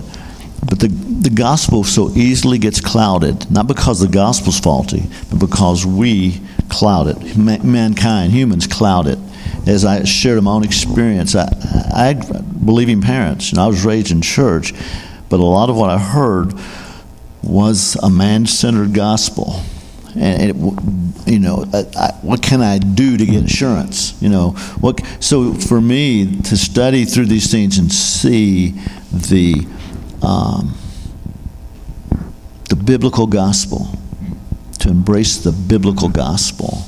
But 0.67 0.79
the, 0.79 0.87
the 0.87 1.29
gospel 1.29 1.83
so 1.83 2.09
easily 2.11 2.57
gets 2.57 2.81
clouded, 2.81 3.49
not 3.49 3.67
because 3.67 3.99
the 3.99 4.07
gospel's 4.07 4.59
faulty, 4.59 5.03
but 5.29 5.39
because 5.39 5.85
we 5.85 6.41
cloud 6.69 7.07
it. 7.07 7.37
mankind, 7.37 8.31
humans 8.31 8.67
cloud 8.67 9.07
it. 9.07 9.19
As 9.67 9.85
I 9.85 10.03
shared 10.03 10.41
my 10.43 10.51
own 10.51 10.63
experience, 10.63 11.35
I, 11.35 11.47
I 11.93 12.13
believing 12.13 13.01
parents, 13.01 13.51
and 13.51 13.59
I 13.59 13.67
was 13.67 13.85
raised 13.85 14.11
in 14.11 14.21
church, 14.21 14.73
but 15.29 15.39
a 15.39 15.43
lot 15.45 15.69
of 15.69 15.77
what 15.77 15.89
I 15.89 15.97
heard 15.97 16.53
was 17.43 17.95
a 17.95 18.09
man 18.09 18.45
centered 18.45 18.93
gospel. 18.93 19.61
And 20.15 20.41
it, 20.51 21.31
you 21.31 21.39
know, 21.39 21.65
I, 21.73 22.13
what 22.21 22.41
can 22.41 22.61
I 22.61 22.77
do 22.79 23.17
to 23.17 23.25
get 23.25 23.35
insurance? 23.35 24.21
You 24.21 24.29
know, 24.29 24.51
what? 24.81 25.01
So 25.19 25.53
for 25.53 25.79
me 25.79 26.41
to 26.41 26.57
study 26.57 27.05
through 27.05 27.25
these 27.25 27.49
things 27.51 27.77
and 27.77 27.91
see 27.91 28.71
the 29.11 29.65
um, 30.21 30.75
the 32.69 32.75
biblical 32.75 33.27
gospel, 33.27 33.87
to 34.79 34.89
embrace 34.89 35.37
the 35.37 35.51
biblical 35.51 36.09
gospel. 36.09 36.85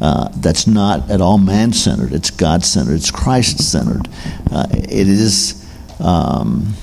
Uh, 0.00 0.30
that's 0.36 0.66
not 0.66 1.10
at 1.10 1.20
all 1.20 1.36
man 1.36 1.74
centered, 1.74 2.12
it's 2.12 2.30
God 2.30 2.64
centered, 2.64 2.94
it's 2.94 3.10
Christ 3.10 3.58
centered. 3.58 4.08
Uh, 4.50 4.66
it 4.72 5.06
is 5.06 5.70
um, 6.00 6.74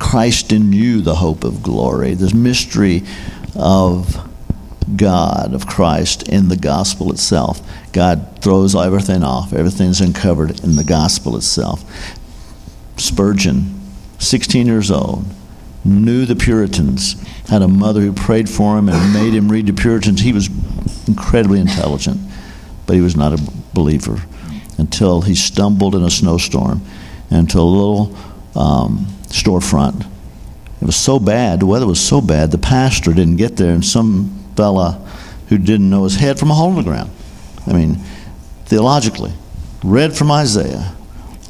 Christ 0.00 0.52
in 0.52 0.72
you, 0.72 1.02
the 1.02 1.16
hope 1.16 1.44
of 1.44 1.62
glory. 1.62 2.14
This 2.14 2.32
mystery 2.32 3.02
of 3.54 4.31
God, 4.96 5.54
of 5.54 5.66
Christ 5.66 6.28
in 6.28 6.48
the 6.48 6.56
gospel 6.56 7.10
itself. 7.12 7.60
God 7.92 8.38
throws 8.40 8.74
everything 8.74 9.22
off, 9.22 9.52
everything's 9.52 10.00
uncovered 10.00 10.62
in 10.62 10.76
the 10.76 10.84
gospel 10.84 11.36
itself. 11.36 11.84
Spurgeon 12.96 13.80
16 14.18 14.66
years 14.66 14.90
old, 14.90 15.24
knew 15.84 16.24
the 16.24 16.36
Puritans, 16.36 17.20
had 17.48 17.60
a 17.60 17.68
mother 17.68 18.00
who 18.00 18.12
prayed 18.12 18.48
for 18.48 18.78
him 18.78 18.88
and 18.88 19.12
made 19.12 19.34
him 19.34 19.50
read 19.50 19.66
the 19.66 19.72
Puritans. 19.72 20.20
He 20.20 20.32
was 20.32 20.48
incredibly 21.08 21.60
intelligent, 21.60 22.20
but 22.86 22.94
he 22.94 23.02
was 23.02 23.16
not 23.16 23.32
a 23.32 23.52
believer 23.74 24.22
until 24.78 25.22
he 25.22 25.34
stumbled 25.34 25.94
in 25.94 26.02
a 26.02 26.10
snowstorm 26.10 26.82
into 27.30 27.58
a 27.58 27.62
little 27.62 28.16
um, 28.54 29.06
storefront. 29.24 30.06
It 30.80 30.84
was 30.84 30.96
so 30.96 31.18
bad, 31.18 31.60
the 31.60 31.66
weather 31.66 31.86
was 31.86 32.00
so 32.00 32.20
bad, 32.20 32.50
the 32.50 32.58
pastor 32.58 33.12
didn't 33.12 33.36
get 33.36 33.56
there, 33.56 33.72
and 33.72 33.84
some 33.84 34.41
fella 34.56 35.06
who 35.48 35.58
didn't 35.58 35.90
know 35.90 36.04
his 36.04 36.16
head 36.16 36.38
from 36.38 36.50
a 36.50 36.54
hole 36.54 36.70
in 36.70 36.76
the 36.76 36.82
ground. 36.82 37.10
I 37.66 37.72
mean, 37.72 37.96
theologically, 38.66 39.32
read 39.82 40.16
from 40.16 40.30
Isaiah 40.30 40.94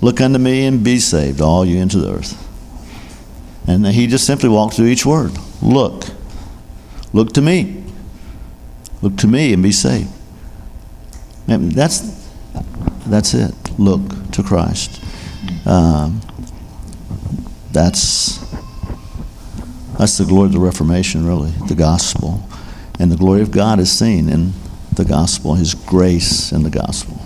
Look 0.02 0.20
unto 0.20 0.38
me 0.40 0.66
and 0.66 0.82
be 0.82 0.98
saved, 0.98 1.40
all 1.40 1.64
you 1.64 1.80
into 1.80 1.98
the 1.98 2.12
earth. 2.12 2.36
And 3.68 3.86
he 3.86 4.08
just 4.08 4.26
simply 4.26 4.48
walked 4.48 4.74
through 4.74 4.88
each 4.88 5.06
word. 5.06 5.30
Look. 5.62 6.06
Look 7.12 7.32
to 7.34 7.40
me. 7.40 7.84
Look 9.00 9.16
to 9.18 9.28
me 9.28 9.52
and 9.52 9.62
be 9.62 9.70
saved. 9.70 10.10
And 11.46 11.70
that's, 11.70 12.28
that's 13.06 13.32
it. 13.32 13.54
Look 13.78 14.32
to 14.32 14.42
Christ. 14.42 15.00
Um, 15.64 16.20
that's, 17.70 18.38
that's 19.98 20.18
the 20.18 20.24
glory 20.24 20.46
of 20.46 20.52
the 20.52 20.58
Reformation, 20.58 21.24
really, 21.24 21.52
the 21.68 21.76
gospel. 21.76 22.42
And 22.98 23.10
the 23.10 23.16
glory 23.16 23.42
of 23.42 23.50
God 23.50 23.78
is 23.78 23.90
seen 23.90 24.28
in 24.28 24.52
the 24.94 25.04
gospel, 25.04 25.54
His 25.54 25.74
grace 25.74 26.52
in 26.52 26.62
the 26.62 26.70
gospel. 26.70 27.18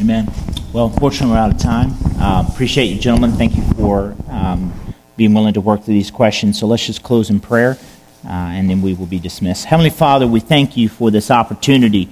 Amen. 0.00 0.32
Well, 0.72 0.86
unfortunately, 0.86 1.34
we're 1.34 1.40
out 1.40 1.52
of 1.52 1.58
time. 1.58 1.92
Uh, 2.18 2.44
appreciate 2.48 2.86
you, 2.86 2.98
gentlemen. 2.98 3.32
Thank 3.32 3.56
you 3.56 3.62
for. 3.74 4.14
Um, 4.28 4.72
being 5.18 5.34
willing 5.34 5.52
to 5.52 5.60
work 5.60 5.82
through 5.82 5.94
these 5.94 6.12
questions. 6.12 6.58
So 6.58 6.66
let's 6.66 6.86
just 6.86 7.02
close 7.02 7.28
in 7.28 7.40
prayer, 7.40 7.76
uh, 8.24 8.28
and 8.28 8.70
then 8.70 8.80
we 8.80 8.94
will 8.94 9.06
be 9.06 9.18
dismissed. 9.18 9.66
Heavenly 9.66 9.90
Father, 9.90 10.26
we 10.26 10.40
thank 10.40 10.76
you 10.76 10.88
for 10.88 11.10
this 11.10 11.30
opportunity 11.30 12.08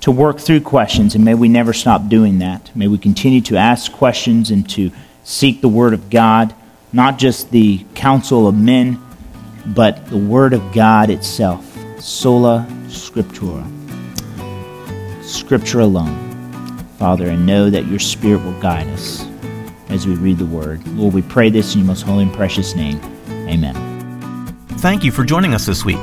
to 0.00 0.10
work 0.10 0.40
through 0.40 0.62
questions, 0.62 1.14
and 1.14 1.24
may 1.24 1.34
we 1.34 1.48
never 1.48 1.74
stop 1.74 2.08
doing 2.08 2.38
that. 2.38 2.74
May 2.74 2.88
we 2.88 2.96
continue 2.96 3.42
to 3.42 3.56
ask 3.56 3.92
questions 3.92 4.50
and 4.50 4.68
to 4.70 4.90
seek 5.22 5.60
the 5.60 5.68
Word 5.68 5.92
of 5.92 6.08
God, 6.08 6.54
not 6.92 7.18
just 7.18 7.50
the 7.50 7.84
counsel 7.94 8.48
of 8.48 8.56
men, 8.56 9.02
but 9.66 10.06
the 10.06 10.16
Word 10.16 10.54
of 10.54 10.72
God 10.72 11.10
itself. 11.10 11.65
Sola 11.98 12.66
Scriptura. 12.86 13.64
Scripture 15.24 15.80
alone. 15.80 16.22
Father, 16.98 17.28
and 17.28 17.46
know 17.46 17.70
that 17.70 17.86
your 17.86 17.98
Spirit 17.98 18.44
will 18.44 18.60
guide 18.60 18.86
us 18.88 19.24
as 19.88 20.06
we 20.06 20.14
read 20.14 20.38
the 20.38 20.46
word. 20.46 20.86
Lord, 20.88 21.14
we 21.14 21.22
pray 21.22 21.50
this 21.50 21.74
in 21.74 21.80
your 21.80 21.88
most 21.88 22.02
holy 22.02 22.22
and 22.24 22.32
precious 22.32 22.74
name. 22.74 23.00
Amen. 23.28 23.74
Thank 24.78 25.04
you 25.04 25.12
for 25.12 25.24
joining 25.24 25.54
us 25.54 25.66
this 25.66 25.84
week. 25.84 26.00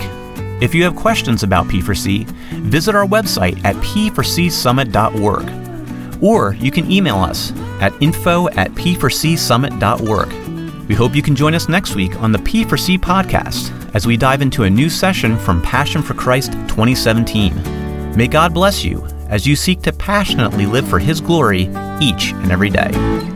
If 0.61 0.73
you 0.73 0.83
have 0.83 0.95
questions 0.95 1.43
about 1.43 1.67
P4C, 1.67 2.25
visit 2.61 2.95
our 2.95 3.05
website 3.05 3.63
at 3.65 3.75
p4csummit.org. 3.77 6.23
Or 6.23 6.53
you 6.55 6.71
can 6.71 6.91
email 6.91 7.17
us 7.17 7.51
at 7.81 7.93
info 8.01 8.47
at 8.49 8.71
p4csummit.org. 8.71 10.87
We 10.87 10.95
hope 10.95 11.15
you 11.15 11.21
can 11.21 11.35
join 11.35 11.53
us 11.53 11.69
next 11.69 11.95
week 11.95 12.19
on 12.21 12.31
the 12.31 12.39
P4C 12.39 12.97
podcast 12.99 13.82
as 13.93 14.07
we 14.07 14.17
dive 14.17 14.41
into 14.41 14.63
a 14.63 14.69
new 14.69 14.89
session 14.89 15.37
from 15.37 15.61
Passion 15.61 16.01
for 16.01 16.13
Christ 16.13 16.51
2017. 16.51 18.15
May 18.15 18.27
God 18.27 18.53
bless 18.53 18.83
you 18.83 19.05
as 19.29 19.47
you 19.47 19.55
seek 19.55 19.81
to 19.83 19.93
passionately 19.93 20.65
live 20.65 20.87
for 20.87 20.99
His 20.99 21.21
glory 21.21 21.69
each 22.01 22.31
and 22.33 22.51
every 22.51 22.69
day. 22.69 23.32